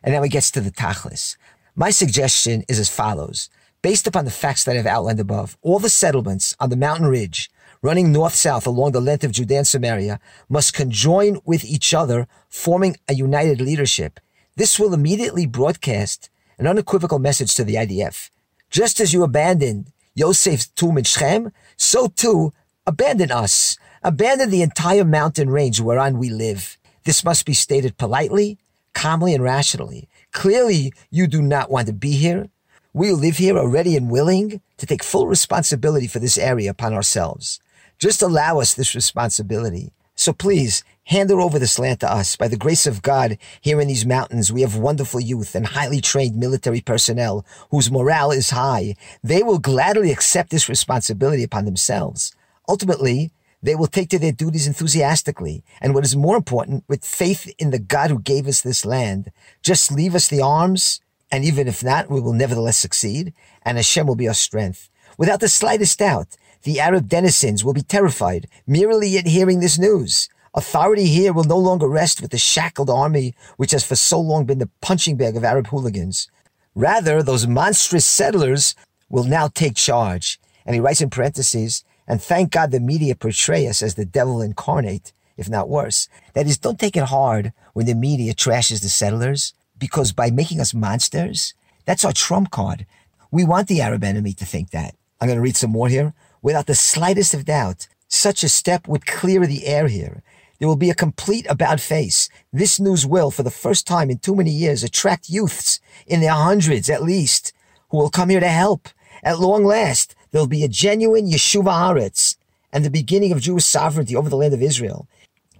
And 0.00 0.14
now 0.14 0.22
he 0.22 0.28
gets 0.28 0.48
to 0.52 0.60
the 0.60 0.70
Tachlis. 0.70 1.36
My 1.74 1.90
suggestion 1.90 2.62
is 2.68 2.78
as 2.78 2.88
follows. 2.88 3.50
Based 3.82 4.06
upon 4.06 4.24
the 4.24 4.30
facts 4.30 4.62
that 4.62 4.76
I've 4.76 4.86
outlined 4.86 5.18
above, 5.18 5.58
all 5.60 5.80
the 5.80 5.90
settlements 5.90 6.54
on 6.60 6.70
the 6.70 6.76
mountain 6.76 7.08
ridge 7.08 7.50
running 7.82 8.12
north-south 8.12 8.64
along 8.64 8.92
the 8.92 9.00
length 9.00 9.24
of 9.24 9.32
Judea 9.32 9.58
and 9.58 9.66
Samaria 9.66 10.20
must 10.48 10.72
conjoin 10.72 11.40
with 11.44 11.64
each 11.64 11.92
other, 11.92 12.28
forming 12.48 12.96
a 13.08 13.14
united 13.14 13.60
leadership. 13.60 14.20
This 14.54 14.78
will 14.78 14.94
immediately 14.94 15.46
broadcast 15.46 16.30
an 16.58 16.68
unequivocal 16.68 17.18
message 17.18 17.56
to 17.56 17.64
the 17.64 17.74
IDF. 17.74 18.30
Just 18.70 19.00
as 19.00 19.12
you 19.12 19.24
abandoned 19.24 19.90
Yosef's 20.16 20.68
tomb 20.68 20.96
in 20.96 21.02
Shechem, 21.02 21.50
so 21.76 22.06
too 22.06 22.52
abandon 22.86 23.32
us. 23.32 23.76
Abandon 24.02 24.50
the 24.50 24.62
entire 24.62 25.04
mountain 25.04 25.50
range 25.50 25.80
whereon 25.80 26.18
we 26.18 26.30
live. 26.30 26.78
This 27.04 27.24
must 27.24 27.46
be 27.46 27.54
stated 27.54 27.98
politely, 27.98 28.58
calmly, 28.94 29.34
and 29.34 29.42
rationally. 29.42 30.08
Clearly, 30.32 30.92
you 31.10 31.26
do 31.26 31.42
not 31.42 31.70
want 31.70 31.86
to 31.88 31.92
be 31.92 32.12
here. 32.12 32.48
We 32.92 33.12
live 33.12 33.36
here 33.36 33.56
are 33.56 33.68
ready 33.68 33.96
and 33.96 34.10
willing 34.10 34.60
to 34.76 34.86
take 34.86 35.02
full 35.02 35.26
responsibility 35.26 36.06
for 36.06 36.18
this 36.18 36.38
area 36.38 36.70
upon 36.70 36.94
ourselves. 36.94 37.60
Just 37.98 38.22
allow 38.22 38.60
us 38.60 38.74
this 38.74 38.94
responsibility. 38.94 39.92
So 40.14 40.32
please 40.32 40.84
hand 41.04 41.30
over 41.30 41.58
this 41.58 41.78
land 41.78 42.00
to 42.00 42.12
us. 42.12 42.36
By 42.36 42.48
the 42.48 42.56
grace 42.56 42.86
of 42.86 43.02
God, 43.02 43.38
here 43.60 43.80
in 43.80 43.88
these 43.88 44.04
mountains, 44.04 44.52
we 44.52 44.62
have 44.62 44.76
wonderful 44.76 45.20
youth 45.20 45.54
and 45.54 45.66
highly 45.66 46.00
trained 46.00 46.36
military 46.36 46.80
personnel 46.80 47.46
whose 47.70 47.90
morale 47.90 48.30
is 48.30 48.50
high. 48.50 48.94
They 49.22 49.42
will 49.42 49.58
gladly 49.58 50.12
accept 50.12 50.50
this 50.50 50.68
responsibility 50.68 51.42
upon 51.42 51.64
themselves. 51.64 52.34
Ultimately, 52.68 53.30
they 53.62 53.74
will 53.74 53.86
take 53.86 54.08
to 54.10 54.18
their 54.18 54.32
duties 54.32 54.66
enthusiastically. 54.66 55.64
And 55.80 55.94
what 55.94 56.04
is 56.04 56.16
more 56.16 56.36
important, 56.36 56.84
with 56.88 57.04
faith 57.04 57.52
in 57.58 57.70
the 57.70 57.78
God 57.78 58.10
who 58.10 58.20
gave 58.20 58.46
us 58.46 58.60
this 58.60 58.84
land, 58.84 59.30
just 59.62 59.92
leave 59.92 60.14
us 60.14 60.28
the 60.28 60.42
arms 60.42 61.00
and 61.30 61.44
even 61.44 61.68
if 61.68 61.84
not, 61.84 62.10
we 62.10 62.20
will 62.20 62.32
nevertheless 62.32 62.78
succeed, 62.78 63.34
and 63.62 63.76
Hashem 63.76 64.06
will 64.06 64.16
be 64.16 64.28
our 64.28 64.34
strength. 64.34 64.88
Without 65.18 65.40
the 65.40 65.48
slightest 65.48 65.98
doubt, 65.98 66.36
the 66.62 66.80
Arab 66.80 67.08
denizens 67.08 67.64
will 67.64 67.74
be 67.74 67.82
terrified 67.82 68.48
merely 68.66 69.16
at 69.18 69.26
hearing 69.26 69.60
this 69.60 69.78
news. 69.78 70.28
Authority 70.54 71.06
here 71.06 71.32
will 71.32 71.44
no 71.44 71.58
longer 71.58 71.86
rest 71.86 72.22
with 72.22 72.30
the 72.30 72.38
shackled 72.38 72.90
army 72.90 73.34
which 73.56 73.72
has 73.72 73.84
for 73.84 73.94
so 73.94 74.18
long 74.18 74.46
been 74.46 74.58
the 74.58 74.70
punching 74.80 75.16
bag 75.16 75.36
of 75.36 75.44
Arab 75.44 75.68
hooligans. 75.68 76.30
Rather, 76.74 77.22
those 77.22 77.46
monstrous 77.46 78.06
settlers 78.06 78.74
will 79.08 79.24
now 79.24 79.48
take 79.48 79.76
charge. 79.76 80.40
And 80.64 80.74
he 80.74 80.80
writes 80.80 81.00
in 81.00 81.10
parentheses, 81.10 81.84
and 82.08 82.22
thank 82.22 82.50
God 82.50 82.70
the 82.70 82.80
media 82.80 83.14
portray 83.14 83.68
us 83.68 83.82
as 83.82 83.94
the 83.94 84.06
devil 84.06 84.40
incarnate, 84.40 85.12
if 85.36 85.48
not 85.48 85.68
worse. 85.68 86.08
That 86.32 86.46
is, 86.46 86.56
don't 86.56 86.80
take 86.80 86.96
it 86.96 87.04
hard 87.04 87.52
when 87.74 87.86
the 87.86 87.94
media 87.94 88.34
trashes 88.34 88.82
the 88.82 88.88
settlers 88.88 89.52
because 89.78 90.12
by 90.12 90.30
making 90.30 90.58
us 90.60 90.74
monsters, 90.74 91.54
that's 91.84 92.04
our 92.04 92.12
trump 92.12 92.50
card. 92.50 92.86
We 93.30 93.44
want 93.44 93.68
the 93.68 93.82
Arab 93.82 94.02
enemy 94.02 94.32
to 94.32 94.46
think 94.46 94.70
that. 94.70 94.94
I'm 95.20 95.28
going 95.28 95.36
to 95.36 95.42
read 95.42 95.56
some 95.56 95.70
more 95.70 95.88
here. 95.88 96.14
Without 96.40 96.66
the 96.66 96.74
slightest 96.74 97.34
of 97.34 97.44
doubt, 97.44 97.88
such 98.08 98.42
a 98.42 98.48
step 98.48 98.88
would 98.88 99.06
clear 99.06 99.46
the 99.46 99.66
air 99.66 99.88
here. 99.88 100.22
There 100.58 100.66
will 100.66 100.76
be 100.76 100.90
a 100.90 100.94
complete 100.94 101.46
about 101.48 101.78
face. 101.78 102.28
This 102.52 102.80
news 102.80 103.06
will, 103.06 103.30
for 103.30 103.42
the 103.42 103.50
first 103.50 103.86
time 103.86 104.10
in 104.10 104.18
too 104.18 104.34
many 104.34 104.50
years, 104.50 104.82
attract 104.82 105.28
youths 105.28 105.78
in 106.06 106.20
their 106.20 106.32
hundreds 106.32 106.88
at 106.88 107.02
least 107.02 107.52
who 107.90 107.98
will 107.98 108.10
come 108.10 108.30
here 108.30 108.40
to 108.40 108.48
help. 108.48 108.88
At 109.22 109.40
long 109.40 109.64
last, 109.64 110.14
there'll 110.30 110.46
be 110.46 110.64
a 110.64 110.68
genuine 110.68 111.30
Yeshuva 111.30 111.64
Haaretz 111.64 112.36
and 112.72 112.84
the 112.84 112.90
beginning 112.90 113.32
of 113.32 113.40
Jewish 113.40 113.64
sovereignty 113.64 114.14
over 114.14 114.28
the 114.28 114.36
land 114.36 114.54
of 114.54 114.62
Israel. 114.62 115.08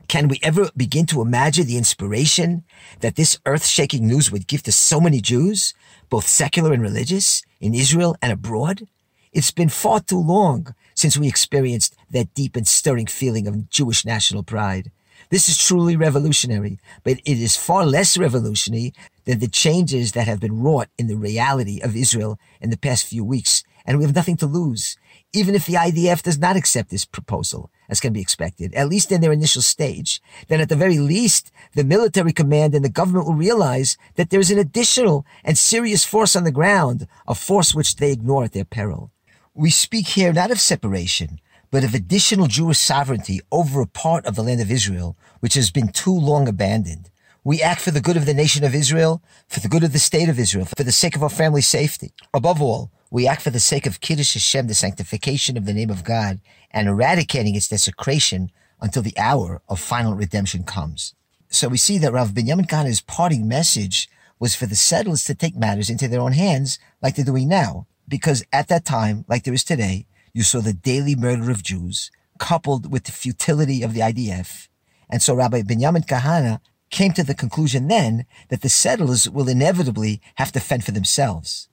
Can 0.08 0.28
we 0.28 0.40
ever 0.42 0.70
begin 0.76 1.04
to 1.06 1.20
imagine 1.20 1.66
the 1.66 1.76
inspiration 1.76 2.64
that 3.00 3.16
this 3.16 3.38
earth 3.44 3.66
shaking 3.66 4.06
news 4.06 4.32
would 4.32 4.46
give 4.46 4.62
to 4.62 4.72
so 4.72 5.00
many 5.00 5.20
Jews, 5.20 5.74
both 6.08 6.26
secular 6.26 6.72
and 6.72 6.82
religious, 6.82 7.42
in 7.60 7.74
Israel 7.74 8.16
and 8.22 8.32
abroad? 8.32 8.88
It's 9.32 9.50
been 9.50 9.68
far 9.68 10.00
too 10.00 10.18
long 10.20 10.74
since 10.94 11.18
we 11.18 11.28
experienced 11.28 11.94
that 12.10 12.32
deep 12.32 12.56
and 12.56 12.66
stirring 12.66 13.06
feeling 13.06 13.46
of 13.46 13.68
Jewish 13.68 14.04
national 14.06 14.42
pride. 14.42 14.90
This 15.30 15.48
is 15.48 15.62
truly 15.62 15.94
revolutionary, 15.94 16.78
but 17.04 17.18
it 17.26 17.38
is 17.38 17.56
far 17.56 17.84
less 17.84 18.16
revolutionary 18.16 18.94
than 19.26 19.40
the 19.40 19.48
changes 19.48 20.12
that 20.12 20.26
have 20.26 20.40
been 20.40 20.62
wrought 20.62 20.88
in 20.96 21.06
the 21.06 21.16
reality 21.16 21.80
of 21.82 21.94
Israel 21.94 22.38
in 22.62 22.70
the 22.70 22.78
past 22.78 23.04
few 23.04 23.22
weeks, 23.22 23.62
and 23.88 23.96
we 23.98 24.04
have 24.04 24.14
nothing 24.14 24.36
to 24.36 24.46
lose 24.46 24.98
even 25.32 25.54
if 25.54 25.66
the 25.66 25.74
IDF 25.74 26.22
does 26.22 26.38
not 26.38 26.56
accept 26.56 26.90
this 26.90 27.04
proposal, 27.04 27.70
as 27.88 28.00
can 28.00 28.12
be 28.12 28.20
expected, 28.20 28.72
at 28.74 28.88
least 28.88 29.12
in 29.12 29.20
their 29.20 29.32
initial 29.32 29.60
stage, 29.60 30.22
then 30.48 30.60
at 30.60 30.70
the 30.70 30.76
very 30.76 30.98
least, 30.98 31.52
the 31.74 31.84
military 31.84 32.32
command 32.32 32.74
and 32.74 32.84
the 32.84 32.88
government 32.88 33.26
will 33.26 33.34
realize 33.34 33.98
that 34.14 34.30
there 34.30 34.40
is 34.40 34.50
an 34.50 34.58
additional 34.58 35.26
and 35.44 35.58
serious 35.58 36.04
force 36.04 36.34
on 36.34 36.44
the 36.44 36.50
ground, 36.50 37.06
a 37.26 37.34
force 37.34 37.74
which 37.74 37.96
they 37.96 38.10
ignore 38.10 38.44
at 38.44 38.52
their 38.52 38.64
peril. 38.64 39.10
We 39.54 39.70
speak 39.70 40.08
here 40.08 40.32
not 40.32 40.50
of 40.50 40.60
separation, 40.60 41.40
but 41.70 41.84
of 41.84 41.94
additional 41.94 42.46
Jewish 42.46 42.78
sovereignty 42.78 43.40
over 43.52 43.82
a 43.82 43.86
part 43.86 44.24
of 44.24 44.34
the 44.34 44.42
land 44.42 44.62
of 44.62 44.70
Israel, 44.70 45.16
which 45.40 45.54
has 45.54 45.70
been 45.70 45.88
too 45.88 46.14
long 46.14 46.48
abandoned. 46.48 47.10
We 47.44 47.62
act 47.62 47.82
for 47.82 47.90
the 47.90 48.00
good 48.00 48.16
of 48.16 48.24
the 48.24 48.34
nation 48.34 48.64
of 48.64 48.74
Israel, 48.74 49.22
for 49.46 49.60
the 49.60 49.68
good 49.68 49.84
of 49.84 49.92
the 49.92 49.98
state 49.98 50.30
of 50.30 50.38
Israel, 50.38 50.64
for 50.64 50.82
the 50.82 50.92
sake 50.92 51.16
of 51.16 51.22
our 51.22 51.28
family 51.28 51.62
safety. 51.62 52.12
Above 52.32 52.62
all, 52.62 52.90
we 53.10 53.26
act 53.26 53.42
for 53.42 53.50
the 53.50 53.60
sake 53.60 53.86
of 53.86 54.00
Kiddush 54.00 54.34
Hashem, 54.34 54.66
the 54.66 54.74
sanctification 54.74 55.56
of 55.56 55.64
the 55.64 55.72
name 55.72 55.90
of 55.90 56.04
God, 56.04 56.40
and 56.70 56.88
eradicating 56.88 57.54
its 57.54 57.68
desecration 57.68 58.50
until 58.80 59.02
the 59.02 59.16
hour 59.16 59.62
of 59.68 59.80
final 59.80 60.14
redemption 60.14 60.62
comes. 60.62 61.14
So 61.48 61.68
we 61.68 61.78
see 61.78 61.96
that 61.98 62.12
Rav 62.12 62.30
Binyamin 62.30 62.68
Kahane's 62.68 63.00
parting 63.00 63.48
message 63.48 64.10
was 64.38 64.54
for 64.54 64.66
the 64.66 64.76
settlers 64.76 65.24
to 65.24 65.34
take 65.34 65.56
matters 65.56 65.88
into 65.88 66.06
their 66.06 66.20
own 66.20 66.32
hands 66.32 66.78
like 67.02 67.16
they're 67.16 67.24
doing 67.24 67.48
now. 67.48 67.86
Because 68.06 68.44
at 68.52 68.68
that 68.68 68.84
time, 68.84 69.24
like 69.26 69.44
there 69.44 69.54
is 69.54 69.64
today, 69.64 70.06
you 70.34 70.42
saw 70.42 70.60
the 70.60 70.74
daily 70.74 71.16
murder 71.16 71.50
of 71.50 71.62
Jews 71.62 72.10
coupled 72.38 72.92
with 72.92 73.04
the 73.04 73.12
futility 73.12 73.82
of 73.82 73.94
the 73.94 74.00
IDF. 74.00 74.68
And 75.10 75.22
so 75.22 75.34
Rabbi 75.34 75.62
Binyamin 75.62 76.06
Kahane 76.06 76.60
came 76.90 77.12
to 77.12 77.24
the 77.24 77.34
conclusion 77.34 77.88
then 77.88 78.26
that 78.50 78.60
the 78.60 78.68
settlers 78.68 79.28
will 79.28 79.48
inevitably 79.48 80.20
have 80.36 80.52
to 80.52 80.60
fend 80.60 80.84
for 80.84 80.92
themselves 80.92 81.68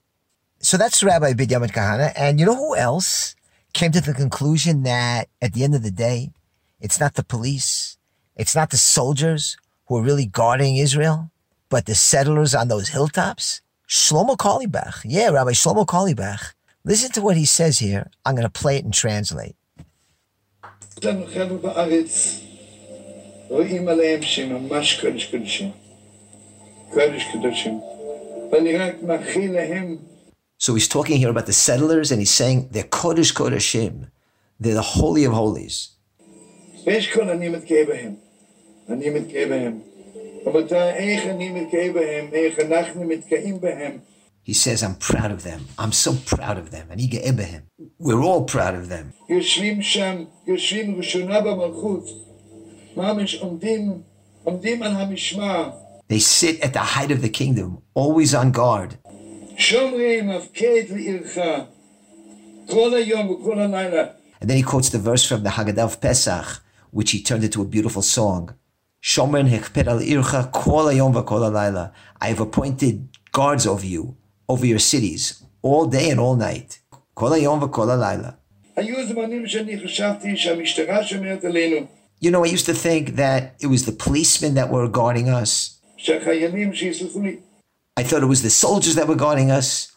so 0.60 0.76
that's 0.76 1.02
Rabbi 1.02 1.32
Binyamin 1.32 1.70
Kahane. 1.70 2.12
And 2.16 2.40
you 2.40 2.46
know 2.46 2.56
who 2.56 2.76
else 2.76 3.34
came 3.72 3.92
to 3.92 4.00
the 4.00 4.14
conclusion 4.14 4.82
that 4.84 5.28
at 5.40 5.52
the 5.52 5.64
end 5.64 5.74
of 5.74 5.82
the 5.82 5.90
day, 5.90 6.32
it's 6.80 6.98
not 6.98 7.14
the 7.14 7.24
police, 7.24 7.98
it's 8.36 8.54
not 8.54 8.70
the 8.70 8.76
soldiers 8.76 9.56
who 9.86 9.96
are 9.96 10.02
really 10.02 10.26
guarding 10.26 10.76
Israel, 10.76 11.30
but 11.68 11.86
the 11.86 11.94
settlers 11.94 12.54
on 12.54 12.68
those 12.68 12.88
hilltops? 12.88 13.60
Shlomo 13.88 14.36
Carlebach. 14.36 15.02
Yeah, 15.04 15.30
Rabbi 15.30 15.52
Shlomo 15.52 15.86
Carlebach. 15.86 16.54
Listen 16.84 17.10
to 17.12 17.20
what 17.20 17.36
he 17.36 17.44
says 17.44 17.78
here. 17.78 18.10
I'm 18.24 18.34
going 18.34 18.46
to 18.46 18.50
play 18.50 18.76
it 18.76 18.84
and 18.84 18.94
translate. 18.94 19.56
להם 29.52 30.15
so 30.58 30.74
he's 30.74 30.88
talking 30.88 31.18
here 31.18 31.30
about 31.30 31.46
the 31.46 31.52
settlers, 31.52 32.10
and 32.10 32.20
he's 32.20 32.30
saying 32.30 32.68
they're 32.72 32.84
Kodesh 32.84 33.32
Kodeshim, 33.34 34.10
they're 34.58 34.74
the 34.74 34.82
holy 34.82 35.24
of 35.24 35.32
holies. 35.32 35.90
He 44.42 44.54
says, 44.54 44.82
I'm 44.84 44.94
proud 44.94 45.32
of 45.32 45.42
them. 45.42 45.66
I'm 45.76 45.90
so 45.90 46.14
proud 46.14 46.56
of 46.56 46.70
them. 46.70 46.86
And 46.90 47.00
Ebehem. 47.00 47.62
We're 47.98 48.22
all 48.22 48.44
proud 48.44 48.76
of 48.76 48.88
them. 48.88 49.12
They 56.08 56.20
sit 56.20 56.60
at 56.60 56.72
the 56.72 56.78
height 56.78 57.10
of 57.10 57.20
the 57.22 57.28
kingdom, 57.28 57.82
always 57.94 58.32
on 58.32 58.52
guard. 58.52 58.98
And 64.40 64.50
then 64.50 64.56
he 64.56 64.62
quotes 64.62 64.90
the 64.90 64.98
verse 64.98 65.24
from 65.26 65.44
the 65.44 65.50
Haggadah 65.50 65.78
of 65.78 66.00
Pesach, 66.00 66.62
which 66.90 67.12
he 67.12 67.22
turned 67.22 67.42
into 67.42 67.62
a 67.62 67.64
beautiful 67.64 68.02
song. 68.02 68.54
Shomren 69.02 69.48
al 69.86 70.00
ircha 70.00 70.52
kol 70.52 70.86
hayom 70.86 71.14
v'kol 71.14 71.42
halayla. 71.48 71.92
I 72.20 72.28
have 72.28 72.40
appointed 72.40 73.08
guards 73.32 73.66
over 73.66 73.86
you, 73.86 74.16
over 74.46 74.66
your 74.66 74.78
cities, 74.78 75.42
all 75.62 75.86
day 75.86 76.10
and 76.10 76.20
all 76.20 76.36
night. 76.36 76.80
Kol 77.14 77.30
hayom 77.30 77.60
v'kol 77.62 77.88
halayla. 77.96 78.36
You 82.20 82.30
know, 82.30 82.44
I 82.44 82.46
used 82.46 82.66
to 82.66 82.74
think 82.74 83.16
that 83.16 83.54
it 83.60 83.68
was 83.68 83.86
the 83.86 83.92
policemen 83.92 84.54
that 84.54 84.70
were 84.70 84.86
guarding 84.88 85.30
us. 85.30 85.80
שהחיילים 87.99 87.99
שיסלחו 87.99 87.99
לי. 87.99 87.99
I 87.99 88.03
thought 88.03 88.23
it 88.23 88.27
was 88.27 88.41
the 88.41 88.49
soldiers 88.49 88.95
that 88.95 89.07
were 89.07 89.15
guarding 89.15 89.51
us. 89.51 89.87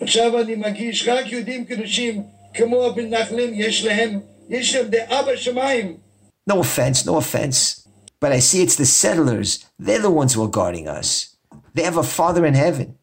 עכשיו 0.00 0.40
אני 0.40 0.54
מרגיש 0.54 1.08
רק 1.08 1.32
יהודים 1.32 1.64
קדושים 1.64 2.22
כמו 2.54 2.84
המתנחלים 2.86 3.50
יש 3.54 3.84
להם, 3.84 4.20
יש 4.48 4.74
להם 4.74 4.86
דעה 4.88 5.22
בשמיים. 5.22 5.96
No 6.50 6.54
offense, 6.54 7.06
no 7.06 7.16
offense. 7.16 7.86
But 8.20 8.32
I 8.32 8.40
see 8.40 8.62
it's 8.62 8.76
the 8.76 8.86
settlers. 8.86 9.64
They're 9.78 10.02
the 10.08 10.10
ones 10.10 10.34
who 10.34 10.42
are 10.44 10.54
guarding 10.60 10.86
us. 10.88 11.08
They 11.74 11.82
have 11.82 11.96
a 11.96 12.02
father 12.02 12.46
in 12.46 12.54
heaven. 12.54 12.94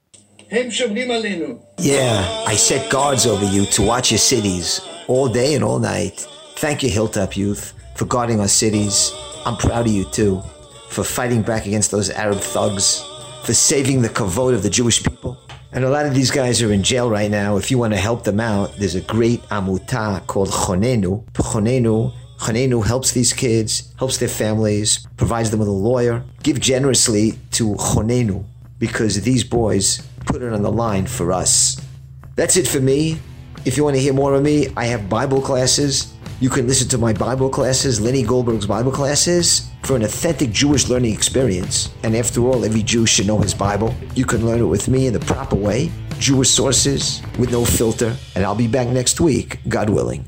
הם 0.52 0.71
שומרים 0.71 1.12
עלינו. 1.12 1.60
Yeah, 1.78 2.45
I 2.47 2.56
set 2.56 2.89
guards 2.89 3.25
over 3.25 3.45
you 3.45 3.65
to 3.75 3.82
watch 3.82 4.12
your 4.12 4.19
cities 4.19 4.82
all 5.08 5.28
day 5.28 5.56
and 5.56 5.63
all 5.63 5.80
night. 5.80 6.28
Thank 6.58 6.84
you, 6.84 6.89
Hilltop 6.89 7.38
Youth, 7.38 7.73
for 7.95 8.06
guarding 8.06 8.39
our 8.39 8.47
cities. 8.47 9.12
I'm 9.45 9.58
proud 9.58 9.86
of 9.88 9.93
you 9.93 10.06
too, 10.06 10.41
for 10.89 11.04
fighting 11.04 11.41
back 11.41 11.65
against 11.65 11.91
those 11.91 12.10
Arab 12.10 12.39
thugs, 12.39 12.88
for 13.44 13.54
saving 13.54 14.02
the 14.02 14.09
kavod 14.09 14.54
of 14.54 14.62
the 14.62 14.70
Jewish 14.70 15.02
people. 15.02 15.38
And 15.72 15.85
a 15.85 15.90
lot 15.90 16.07
of 16.07 16.14
these 16.14 16.30
guys 16.30 16.62
are 16.62 16.72
in 16.72 16.83
jail 16.83 17.11
right 17.11 17.30
now. 17.30 17.57
If 17.57 17.70
you 17.70 17.78
want 17.78 17.92
to 17.92 17.98
help 17.98 18.24
them 18.24 18.40
out, 18.40 18.76
there's 18.78 18.94
a 18.94 19.00
great 19.00 19.42
amuta 19.50 20.26
called 20.26 20.48
Chonenu. 20.48 21.24
Chonenu 21.33 22.12
Chanenu 22.38 22.85
helps 22.85 23.12
these 23.12 23.33
kids, 23.33 23.92
helps 23.98 24.18
their 24.18 24.28
families, 24.28 25.07
provides 25.16 25.50
them 25.50 25.61
with 25.61 25.68
a 25.68 25.72
lawyer. 25.72 26.22
Give 26.42 26.61
generously 26.61 27.38
to 27.52 27.74
Chonenu 27.74 28.44
because 28.78 29.20
these 29.22 29.44
boys 29.44 30.07
put 30.26 30.42
it 30.42 30.52
on 30.52 30.62
the 30.62 30.70
line 30.70 31.07
for 31.07 31.33
us. 31.33 31.80
That's 32.37 32.57
it 32.57 32.66
for 32.68 32.80
me. 32.80 33.18
If 33.64 33.76
you 33.76 33.85
want 33.85 33.96
to 33.96 34.02
hear 34.02 34.12
more 34.12 34.35
of 34.35 34.42
me, 34.42 34.68
I 34.76 34.87
have 34.87 35.09
Bible 35.09 35.40
classes. 35.40 36.12
You 36.40 36.51
can 36.51 36.66
listen 36.66 36.88
to 36.88 36.99
my 36.99 37.12
Bible 37.12 37.49
classes, 37.49 38.01
Lenny 38.01 38.25
Goldberg's 38.25 38.66
Bible 38.66 38.90
classes, 38.90 39.70
for 39.85 39.94
an 39.94 40.03
authentic 40.03 40.51
Jewish 40.51 40.88
learning 40.88 41.14
experience. 41.14 41.90
And 42.03 42.16
after 42.16 42.40
all, 42.40 42.64
every 42.64 42.83
Jew 42.83 43.07
should 43.07 43.29
know 43.29 43.38
his 43.38 43.55
Bible. 43.55 43.94
You 44.16 44.25
can 44.25 44.44
learn 44.44 44.61
it 44.61 44.64
with 44.64 44.88
me 44.88 45.07
in 45.07 45.12
the 45.12 45.20
proper 45.20 45.57
way, 45.57 45.92
Jewish 46.18 46.51
sources, 46.51 47.23
with 47.38 47.53
no 47.53 47.64
filter. 47.64 48.16
And 48.35 48.44
I'll 48.44 48.57
be 48.57 48.66
back 48.66 48.88
next 48.88 49.20
week, 49.20 49.61
God 49.68 49.90
willing. 49.90 50.27